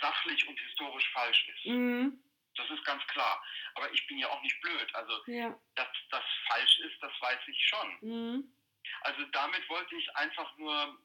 [0.00, 1.66] sachlich und historisch falsch ist.
[1.66, 2.18] Mhm.
[2.56, 3.42] Das ist ganz klar.
[3.74, 4.94] Aber ich bin ja auch nicht blöd.
[4.94, 5.58] Also, Ja.
[5.74, 7.98] dass das falsch ist, das weiß ich schon.
[8.00, 8.54] Mhm.
[9.02, 10.98] Also damit wollte ich einfach nur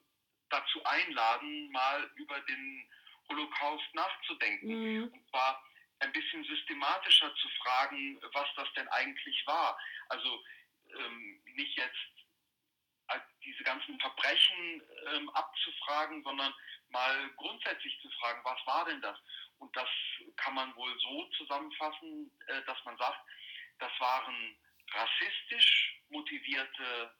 [0.50, 2.90] dazu einladen, mal über den
[3.28, 4.68] Holocaust nachzudenken.
[4.68, 5.08] Mhm.
[5.12, 5.62] Und zwar
[6.00, 9.78] ein bisschen systematischer zu fragen, was das denn eigentlich war.
[10.08, 10.44] Also
[10.96, 12.08] ähm, nicht jetzt
[13.08, 14.82] äh, diese ganzen Verbrechen
[15.14, 16.54] ähm, abzufragen, sondern
[16.90, 19.18] mal grundsätzlich zu fragen, was war denn das?
[19.58, 19.88] Und das
[20.36, 23.20] kann man wohl so zusammenfassen, äh, dass man sagt,
[23.78, 24.56] das waren
[24.92, 27.14] rassistisch motivierte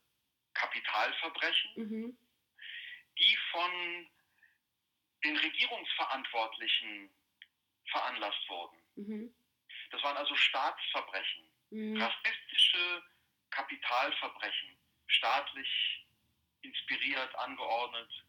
[0.54, 2.18] Kapitalverbrechen, Mhm.
[3.18, 4.08] die von
[5.24, 7.10] den Regierungsverantwortlichen
[7.90, 8.78] veranlasst wurden.
[8.96, 9.34] Mhm.
[9.90, 12.00] Das waren also Staatsverbrechen, Mhm.
[12.00, 13.02] rassistische
[13.50, 16.06] Kapitalverbrechen, staatlich
[16.62, 18.24] inspiriert, angeordnet,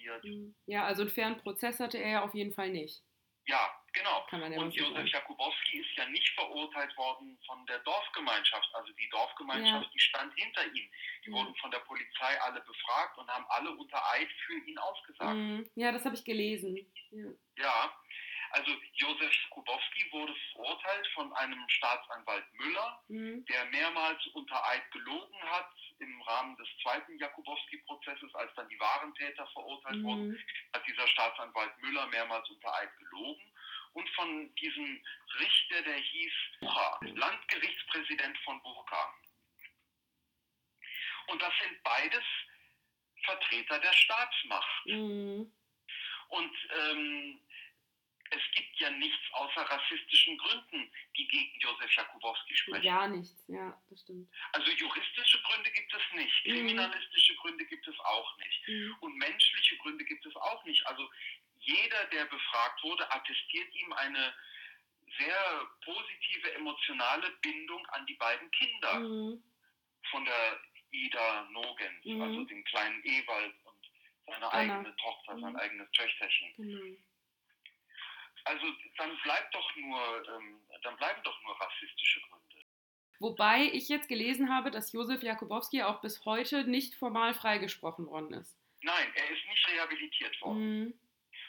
[0.00, 0.24] exekutiert.
[0.24, 0.54] Mhm.
[0.66, 3.02] Ja, also einen fairen Prozess hatte er ja auf jeden Fall nicht.
[3.46, 4.26] Ja, genau.
[4.30, 5.06] Ja Und Josef.
[5.08, 8.68] Jakubowski ist ja nicht verurteilt worden von der Dorfgemeinschaft.
[8.74, 9.90] Also die Dorfgemeinschaft, Ja.
[9.92, 10.88] die stand hinter ihm.
[11.24, 11.36] Die Ja.
[11.36, 15.34] wurden von der Polizei alle befragt und haben alle unter Eid für ihn ausgesagt.
[15.36, 15.70] Mhm.
[15.74, 16.76] Ja, das habe ich gelesen.
[17.10, 17.30] Ja.
[17.56, 17.92] Ja,
[18.50, 23.44] also Josef Jakubowski wurde verurteilt von einem Staatsanwalt Müller, Mhm.
[23.46, 29.14] der mehrmals unter Eid gelogen hat im Rahmen des zweiten Jakubowski-Prozesses, als dann die wahren
[29.14, 30.38] Täter verurteilt wurden, Mhm.
[30.72, 33.52] hat dieser Staatsanwalt Müller mehrmals unter Eid gelogen.
[33.92, 35.04] Und von diesem
[35.40, 39.14] Richter, der hieß Bucha, Landgerichtspräsident von Bucha.
[41.26, 42.24] Und das sind beides
[43.24, 44.86] Vertreter der Staatsmacht.
[44.86, 45.52] Mhm.
[46.28, 47.40] Und ähm,
[48.30, 52.84] es gibt ja nichts außer rassistischen Gründen, die gegen Josef Jakubowski sprechen.
[52.84, 54.28] Gar nichts, ja, das stimmt.
[54.52, 56.50] Also juristische Gründe gibt es nicht, Mhm.
[56.52, 58.68] kriminalistische Gründe gibt es auch nicht.
[58.68, 58.96] Mhm.
[59.00, 60.86] Und menschliche Gründe gibt es auch nicht.
[60.86, 61.10] Also
[61.58, 64.34] jeder, der befragt wurde, attestiert ihm eine
[65.18, 69.42] sehr positive emotionale Bindung an die beiden Kinder Mhm.
[70.10, 70.60] von der
[70.92, 72.22] Ida Nogens, Mhm.
[72.22, 73.90] also den kleinen Ewald und
[74.26, 74.74] seine Anna.
[74.78, 75.56] eigene Tochter, sein Mhm.
[75.58, 77.04] eigenes Töchterchen.
[78.44, 78.66] Also
[78.96, 82.40] dann bleibt doch nur, ähm, dann bleiben doch nur rassistische Gründe.
[83.18, 88.32] Wobei ich jetzt gelesen habe, dass Josef Jakubowski auch bis heute nicht formal freigesprochen worden
[88.32, 88.56] ist.
[88.82, 90.80] Nein, er ist nicht rehabilitiert worden.
[90.80, 91.00] Mhm.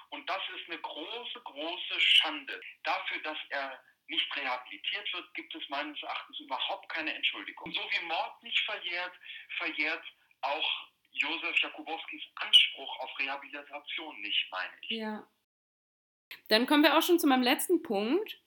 [0.09, 2.61] Und das ist eine große, große Schande.
[2.83, 7.71] Dafür, dass er nicht rehabilitiert wird, gibt es meines Erachtens überhaupt keine Entschuldigung.
[7.71, 9.13] So wie Mord nicht verjährt,
[9.57, 10.03] verjährt
[10.41, 14.89] auch Josef Jakubowskis Anspruch auf Rehabilitation nicht, meine ich.
[14.97, 15.27] Ja.
[16.47, 18.39] Dann kommen wir auch schon zu meinem letzten Punkt,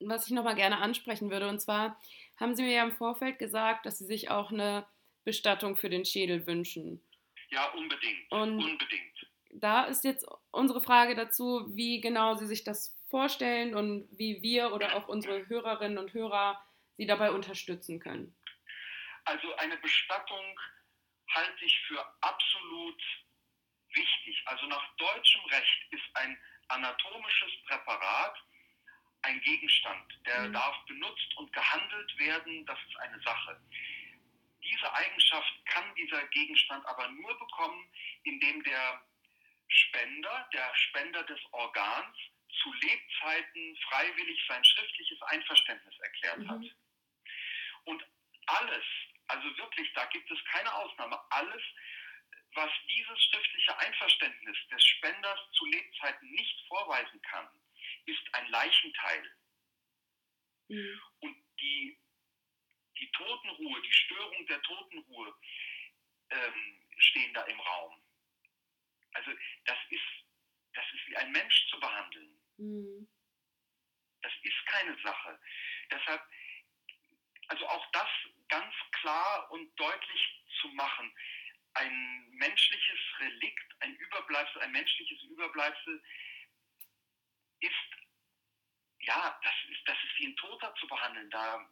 [0.00, 1.48] was ich nochmal gerne ansprechen würde.
[1.48, 2.00] Und zwar
[2.36, 4.86] haben Sie mir ja im Vorfeld gesagt, dass Sie sich auch eine
[5.24, 7.02] Bestattung für den Schädel wünschen.
[7.48, 8.30] Ja, unbedingt.
[8.30, 9.26] Und unbedingt.
[9.50, 14.72] Da ist jetzt unsere Frage dazu, wie genau Sie sich das vorstellen und wie wir
[14.72, 16.60] oder auch unsere Hörerinnen und Hörer
[16.96, 18.34] Sie dabei unterstützen können.
[19.24, 20.60] Also eine Bestattung
[21.32, 23.02] halte ich für absolut
[23.94, 24.42] wichtig.
[24.46, 26.36] Also nach deutschem Recht ist ein
[26.68, 28.36] anatomisches Präparat
[29.22, 30.52] ein Gegenstand, der Mhm.
[30.52, 33.60] darf benutzt und gehandelt werden, das ist eine Sache.
[34.62, 37.90] Diese Eigenschaft kann dieser Gegenstand aber nur bekommen,
[38.24, 39.02] indem der
[39.68, 42.16] Spender, der Spender des Organs,
[42.62, 46.48] zu Lebzeiten freiwillig sein schriftliches Einverständnis erklärt Mhm.
[46.50, 46.62] hat.
[47.84, 48.04] Und
[48.46, 48.84] alles,
[49.28, 51.62] also wirklich, da gibt es keine Ausnahme, alles,
[52.54, 57.48] was dieses schriftliche Einverständnis des Spenders zu Lebzeiten nicht vorweisen kann,
[58.06, 59.36] ist ein Leichenteil.
[60.68, 61.02] Mhm.
[61.20, 61.98] Und die,
[62.98, 65.34] die Totenruhe, die Störung der Totenruhe
[66.30, 68.02] ähm, stehen da im Raum.
[69.12, 69.30] Also
[69.64, 70.02] das ist,
[70.74, 72.40] das ist wie ein Mensch zu behandeln.
[72.56, 73.08] Mhm.
[74.22, 75.38] Das ist keine Sache.
[75.90, 76.22] Deshalb,
[77.48, 78.08] also auch das
[78.48, 81.14] ganz klar und deutlich zu machen,
[81.74, 86.02] ein menschliches Relikt, ein Überbleibsel, ein menschliches Überbleibsel
[87.60, 87.72] ist,
[89.00, 91.30] ja, das ist, das ist wie ein Toter zu behandeln.
[91.30, 91.68] Da,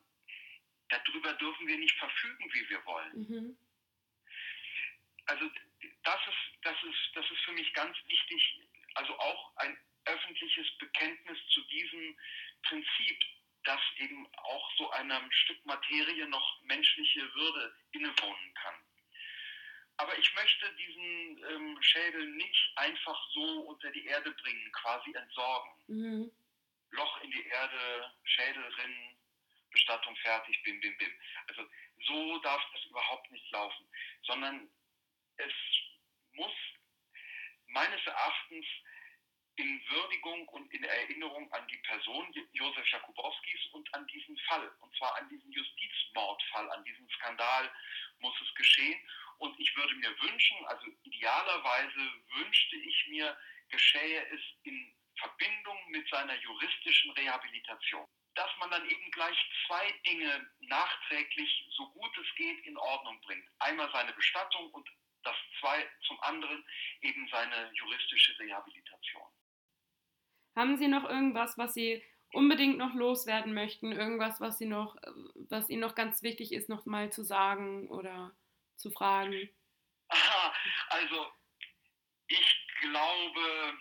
[0.89, 3.29] darüber dürfen wir nicht verfügen, wie wir wollen.
[3.29, 3.59] Mhm.
[5.27, 5.51] Also
[6.03, 8.61] das ist, das ist, das ist für mich ganz wichtig,
[8.95, 12.19] also auch ein öffentliches Bekenntnis zu diesem
[12.63, 13.25] Prinzip,
[13.65, 18.75] dass eben auch so einem Stück Materie noch menschliche Würde innewohnen kann.
[20.03, 25.71] Aber ich möchte diesen ähm, Schädel nicht einfach so unter die Erde bringen, quasi entsorgen.
[25.87, 26.33] Mhm.
[26.91, 29.17] Loch in die Erde, Schädel drin,
[29.71, 31.13] Bestattung fertig, bim, bim, bim.
[31.47, 31.63] Also
[32.09, 33.87] so darf das überhaupt nicht laufen,
[34.25, 34.69] sondern
[35.37, 35.53] es
[36.33, 36.53] muss
[37.69, 38.67] meines Erachtens
[39.57, 44.97] in Würdigung und in Erinnerung an die Person Josef Jakubowskis und an diesen Fall, und
[44.97, 47.71] zwar an diesen Justizmordfall, an diesen Skandal
[48.21, 48.99] muss es geschehen.
[49.39, 53.37] Und ich würde mir wünschen, also idealerweise wünschte ich mir,
[53.69, 58.07] geschehe es in Verbindung mit seiner juristischen Rehabilitation.
[58.35, 59.37] Dass man dann eben gleich
[59.67, 63.47] zwei Dinge nachträglich, so gut es geht, in Ordnung bringt.
[63.59, 64.89] Einmal seine Bestattung und
[65.23, 66.65] das zwei, zum anderen
[67.01, 69.32] eben seine juristische Rehabilitation.
[70.55, 73.93] Haben Sie noch irgendwas, was Sie unbedingt noch loswerden möchten?
[73.93, 74.97] Irgendwas, was Sie noch,
[75.49, 78.35] was Ihnen noch ganz wichtig ist, noch mal zu sagen oder
[78.77, 79.49] zu fragen?
[80.09, 80.55] Aha,
[80.91, 81.33] also
[82.29, 83.79] ich glaube,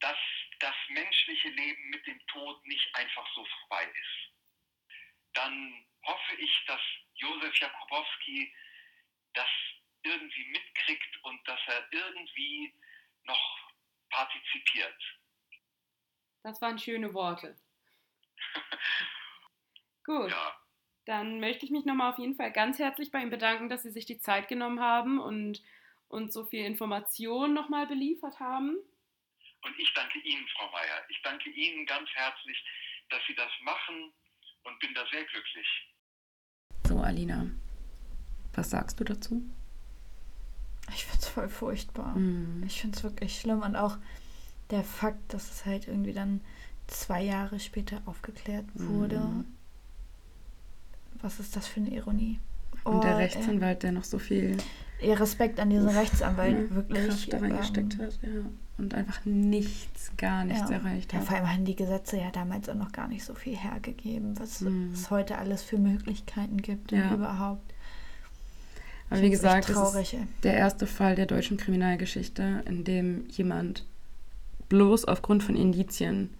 [0.00, 0.18] dass
[0.60, 4.32] das menschliche Leben mit dem Tod nicht einfach so vorbei ist.
[5.34, 6.80] Dann hoffe ich, dass
[7.14, 8.54] Josef Jakubowski
[9.34, 9.48] das
[10.02, 12.74] irgendwie mitkriegt und dass er irgendwie
[13.24, 13.72] noch
[14.10, 15.19] partizipiert.
[16.42, 17.56] Das waren schöne Worte.
[20.04, 20.30] Gut.
[20.30, 20.54] Ja,
[21.04, 23.90] Dann möchte ich mich nochmal auf jeden Fall ganz herzlich bei Ihnen bedanken, dass Sie
[23.90, 25.62] sich die Zeit genommen haben und
[26.08, 28.76] uns so viel Information nochmal beliefert haben.
[29.62, 31.02] und ich danke Ihnen, Frau Meier.
[31.08, 32.64] Ich danke Ihnen ganz herzlich,
[33.10, 34.12] dass Sie das machen
[34.64, 35.66] und bin da sehr glücklich.
[36.86, 37.46] So, Alina,
[38.54, 39.42] was sagst du dazu?
[40.88, 42.16] Ich finde es voll furchtbar.
[42.16, 42.64] Mhm.
[42.66, 43.98] Ich finde es wirklich schlimm und auch
[44.70, 46.40] der Fakt, dass es halt irgendwie dann
[46.86, 49.18] zwei Jahre später aufgeklärt wurde.
[49.20, 49.44] Mhm.
[51.22, 52.38] Was ist das für eine Ironie?
[52.84, 54.56] Und der Oh, Rechtsanwalt, der noch so viel
[55.00, 57.06] Äh, Respekt an diesen Rechtsanwalt, ja, wirklich.
[57.06, 58.28] Kraft da reingesteckt ähm, hat, ja.
[58.78, 60.76] Und einfach nichts, gar nichts ja.
[60.76, 61.26] erreicht Ja, hat.
[61.26, 64.62] vor allem haben die Gesetze ja damals auch noch gar nicht so viel hergegeben, was
[64.62, 64.92] Mhm.
[64.94, 67.12] es heute alles für Möglichkeiten gibt Ja.
[67.14, 67.74] überhaupt.
[69.10, 73.84] Aber wie gesagt, es ist der erste Fall der deutschen Kriminalgeschichte, in dem jemand
[74.70, 76.30] bloß aufgrund von Indizien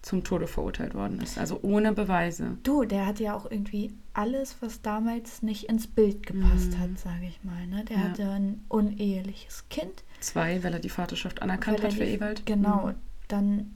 [0.00, 1.38] zum Tode verurteilt worden ist.
[1.38, 2.56] Also ohne Beweise.
[2.62, 6.78] Du, der hat ja auch irgendwie alles, was damals nicht ins Bild gepasst Mhm.
[6.78, 7.66] hat, sage ich mal.
[7.66, 7.84] Ne?
[7.84, 8.02] Der Ja.
[8.04, 10.04] hatte ein uneheliches Kind.
[10.20, 12.46] Zwei, weil er die Vaterschaft anerkannt er hat für die- Ewald.
[12.46, 12.86] Genau.
[12.88, 12.94] Mhm.
[13.26, 13.74] Dann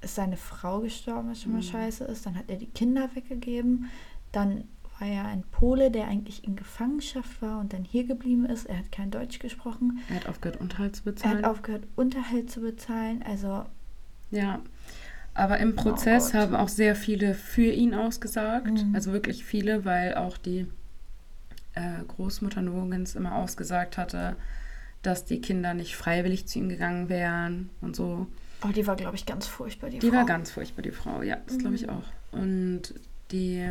[0.00, 1.62] ist seine Frau gestorben, was schon mal Mhm.
[1.64, 2.24] scheiße ist.
[2.26, 3.90] Dann hat er die Kinder weggegeben.
[4.32, 4.64] Dann
[5.02, 8.66] war er ein Pole, der eigentlich in Gefangenschaft war und dann hier geblieben ist.
[8.66, 9.98] Er hat kein Deutsch gesprochen.
[10.08, 11.36] Er hat aufgehört, Unterhalt zu Er bezahlen.
[11.38, 13.22] hat aufgehört, Unterhalt zu bezahlen.
[13.26, 13.64] Also,
[14.30, 14.60] Ja,
[15.34, 16.40] aber im Prozess Gott.
[16.40, 18.70] haben auch sehr viele für ihn ausgesagt.
[18.84, 18.94] Mhm.
[18.94, 20.66] Also wirklich viele, weil auch die
[21.74, 24.36] äh, Großmutter Nogans immer ausgesagt hatte,
[25.02, 28.26] dass die Kinder nicht freiwillig zu ihm gegangen wären und so.
[28.64, 30.18] oh, die war, glaube ich, ganz furchtbar, die, Die Frau.
[30.18, 31.22] war ganz furchtbar, die Frau.
[31.22, 31.90] Ja, das glaube ich Mhm.
[31.90, 32.04] auch.
[32.32, 32.94] Und
[33.32, 33.66] die,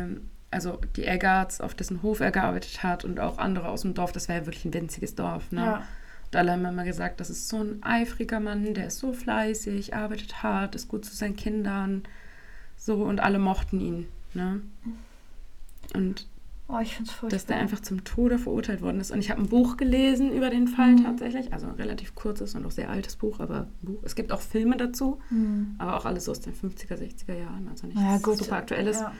[0.52, 4.12] also die Eggerts, auf dessen Hof er gearbeitet hat und auch andere aus dem Dorf,
[4.12, 5.50] das war ja wirklich ein winziges Dorf.
[5.50, 5.60] Ne?
[5.60, 5.76] Ja.
[6.26, 9.94] Und alle haben immer gesagt, das ist so ein eifriger Mann, der ist so fleißig,
[9.94, 12.02] arbeitet hart, ist gut zu seinen Kindern.
[12.76, 14.08] So, und alle mochten ihn.
[14.34, 14.60] Ne?
[15.94, 16.26] Und
[16.68, 16.78] Oh,
[17.28, 19.10] dass der einfach zum Tode verurteilt worden ist.
[19.10, 21.04] Und ich habe ein Buch gelesen über den Fall Mhm.
[21.04, 21.52] tatsächlich.
[21.52, 23.98] Also ein relativ kurzes und auch sehr altes Buch, aber ein Buch.
[24.04, 25.74] Es gibt auch Filme dazu, Hm.
[25.76, 27.68] aber auch alles so aus den 50er, 60er Jahren.
[27.68, 28.38] Also nicht Naja, gut.
[28.38, 29.00] super aktuelles.
[29.00, 29.12] Ja.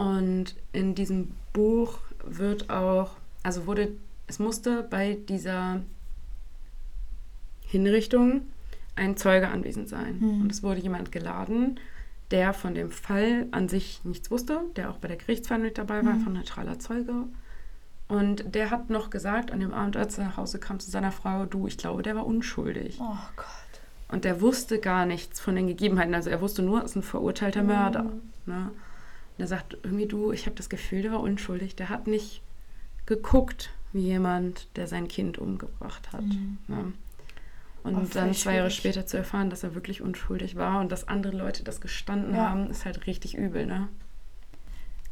[0.00, 3.10] Und in diesem Buch wird auch,
[3.42, 3.92] also wurde,
[4.28, 5.82] es musste bei dieser
[7.60, 8.40] Hinrichtung
[8.96, 10.18] ein Zeuge anwesend sein.
[10.18, 10.40] Hm.
[10.40, 11.78] Und es wurde jemand geladen,
[12.30, 16.02] der von dem Fall an sich nichts wusste, der auch bei der Gerichtsverhandlung mit dabei
[16.02, 16.22] war, Hm.
[16.22, 17.12] von neutraler Zeuge.
[18.08, 21.12] Und der hat noch gesagt an dem Abend, als er nach Hause kam, zu seiner
[21.12, 22.96] Frau, du, ich glaube, der war unschuldig.
[23.02, 23.46] Oh Gott.
[24.08, 26.14] Und der wusste gar nichts von den Gegebenheiten.
[26.14, 28.04] Also er wusste nur, es ist ein verurteilter Mörder.
[28.04, 28.20] Mhm.
[28.46, 28.70] Ne?
[29.38, 31.76] Und er sagt irgendwie, du, ich habe das Gefühl, der war unschuldig.
[31.76, 32.42] Der hat nicht
[33.06, 36.22] geguckt wie jemand, der sein Kind umgebracht hat.
[36.22, 36.58] Mhm.
[36.68, 36.92] Ne?
[37.82, 38.94] Und Oh, voll dann zwei Jahre schwierig.
[38.94, 42.50] später zu erfahren, dass er wirklich unschuldig war und dass andere Leute das gestanden Ja.
[42.50, 43.88] haben, ist halt richtig übel, ne?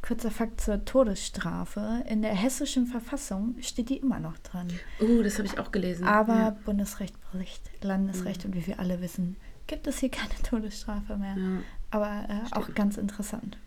[0.01, 2.05] Kurzer Fakt zur Todesstrafe.
[2.09, 4.69] In der hessischen Verfassung steht die immer noch dran.
[5.01, 6.07] Uh, das habe ich auch gelesen.
[6.07, 6.51] Aber Ja.
[6.65, 11.37] Bundesrecht bricht Landesrecht und wie wir alle wissen, gibt es hier keine Todesstrafe mehr.
[11.37, 11.59] Ja.
[11.91, 13.59] Aber äh, auch ganz interessant.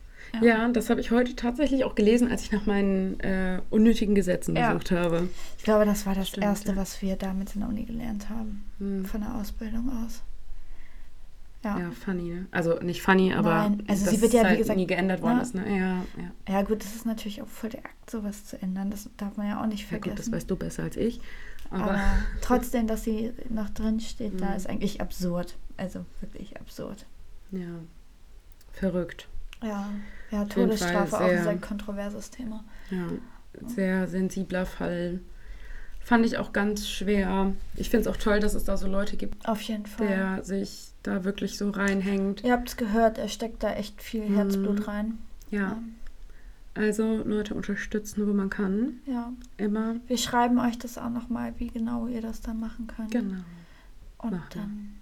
[0.42, 4.56] Ja, das habe ich heute tatsächlich auch gelesen, als ich nach meinen äh, unnötigen Gesetzen
[4.56, 4.72] Ja.
[4.72, 5.28] gesucht habe.
[5.58, 6.78] Ich glaube, das war das Stimmt, Erste, ja.
[6.78, 8.64] was wir damals in der Uni gelernt haben.
[8.80, 9.06] Hm.
[9.06, 10.22] Von der Ausbildung aus.
[11.64, 11.78] Ja.
[11.78, 12.48] Ja, funny, ne?
[12.50, 15.22] Also nicht funny, aber Nein, also sie wird ja, es wie halt gesagt, nie geändert
[15.22, 15.42] worden ne?
[15.44, 15.78] ist, ne?
[15.78, 16.32] Ja, ja.
[16.54, 18.90] Ja, gut, das ist natürlich auch voll der Akt, sowas zu ändern.
[18.90, 20.16] Das darf man ja auch nicht Ja vergessen.
[20.16, 21.22] gut, das weißt du besser als ich.
[21.70, 22.02] Aber, Aber
[22.42, 24.56] trotzdem, dass sie noch drin steht, da Mhm.
[24.56, 25.56] ist eigentlich absurd.
[25.78, 27.06] Also wirklich absurd.
[27.52, 27.68] ja,
[28.74, 29.28] verrückt.
[29.64, 29.90] Ja,
[30.32, 32.64] ja Todesstrafe auch ein sehr- kontroverses Thema.
[32.90, 33.08] Ja,
[33.68, 35.20] sehr sensibler Fall.
[36.04, 37.54] Fand ich auch ganz schwer.
[37.76, 40.08] Ich finde es auch toll, dass es da so Leute gibt, Auf jeden Fall.
[40.08, 42.44] der sich da wirklich so reinhängt.
[42.44, 44.36] Ihr habt es gehört, er steckt da echt viel Mhm.
[44.36, 45.20] Herzblut rein.
[45.52, 45.78] Ja,
[46.74, 49.00] also Leute unterstützen, wo man kann.
[49.06, 49.32] ja.
[49.58, 49.98] Immer.
[50.08, 53.12] Wir schreiben euch das auch nochmal, wie genau ihr das dann machen könnt.
[53.12, 53.42] Genau.
[54.18, 54.94] Und machen dann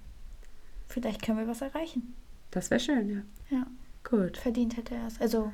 [0.90, 2.14] vielleicht können wir was erreichen.
[2.52, 3.22] Das wäre schön, ja.
[3.58, 3.68] Ja,
[4.04, 4.38] Gut.
[4.38, 5.20] verdient hätte er es.
[5.22, 5.52] Also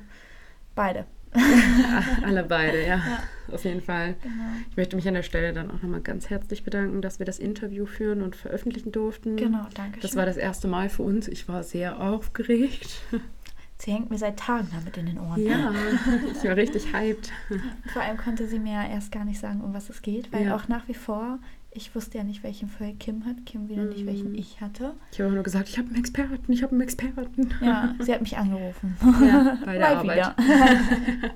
[0.74, 1.04] beide.
[2.24, 2.96] Alle beide, ja.
[2.96, 3.22] Ja.
[3.52, 4.14] Auf jeden Fall.
[4.22, 4.34] Genau.
[4.70, 7.38] Ich möchte mich an der Stelle dann auch nochmal ganz herzlich bedanken, dass wir das
[7.38, 9.36] Interview führen und veröffentlichen durften.
[9.36, 10.18] Genau, danke Das schön.
[10.18, 11.28] war das erste Mal für uns.
[11.28, 13.02] Ich war sehr aufgeregt.
[13.78, 15.44] Sie hängt mir seit Tagen damit in den Ohren.
[15.44, 15.70] Ja,
[16.32, 17.30] ich war richtig hyped.
[17.92, 20.56] Vor allem konnte sie mir erst gar nicht sagen, um was es geht, weil Ja.
[20.56, 21.38] auch nach wie vor,
[21.76, 24.34] ich wusste ja nicht, welchen Fall Kim hat, Kim wieder nicht, welchen Mhm.
[24.38, 24.94] ich hatte.
[25.12, 27.50] Ich habe nur gesagt, ich habe einen Experten, ich habe einen Experten.
[27.60, 28.96] Ja, sie hat mich angerufen.
[29.22, 30.34] Ja, bei der Arbeit.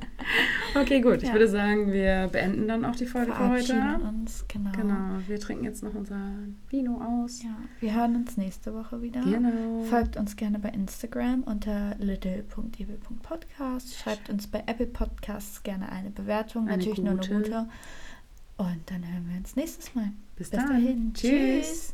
[0.76, 1.16] Okay, gut.
[1.16, 1.32] Ich Ja.
[1.32, 3.74] würde sagen, wir beenden dann auch die Folge für heute.
[4.08, 4.70] Uns, genau.
[4.70, 6.20] Genau, wir trinken jetzt noch unser
[6.68, 7.42] Vino aus.
[7.42, 9.20] Ja, wir hören uns nächste Woche wieder.
[9.22, 9.82] Genau.
[9.88, 13.96] Folgt uns gerne bei Instagram unter little.evil.podcast.
[13.96, 17.34] Schreibt uns bei Apple Podcasts gerne eine Bewertung, Eine natürlich nur eine gute.
[17.34, 17.68] gute.
[18.56, 20.10] Und dann hören wir uns nächstes Mal.
[20.40, 21.12] Bis, Bis dahin.
[21.12, 21.92] Tschüss.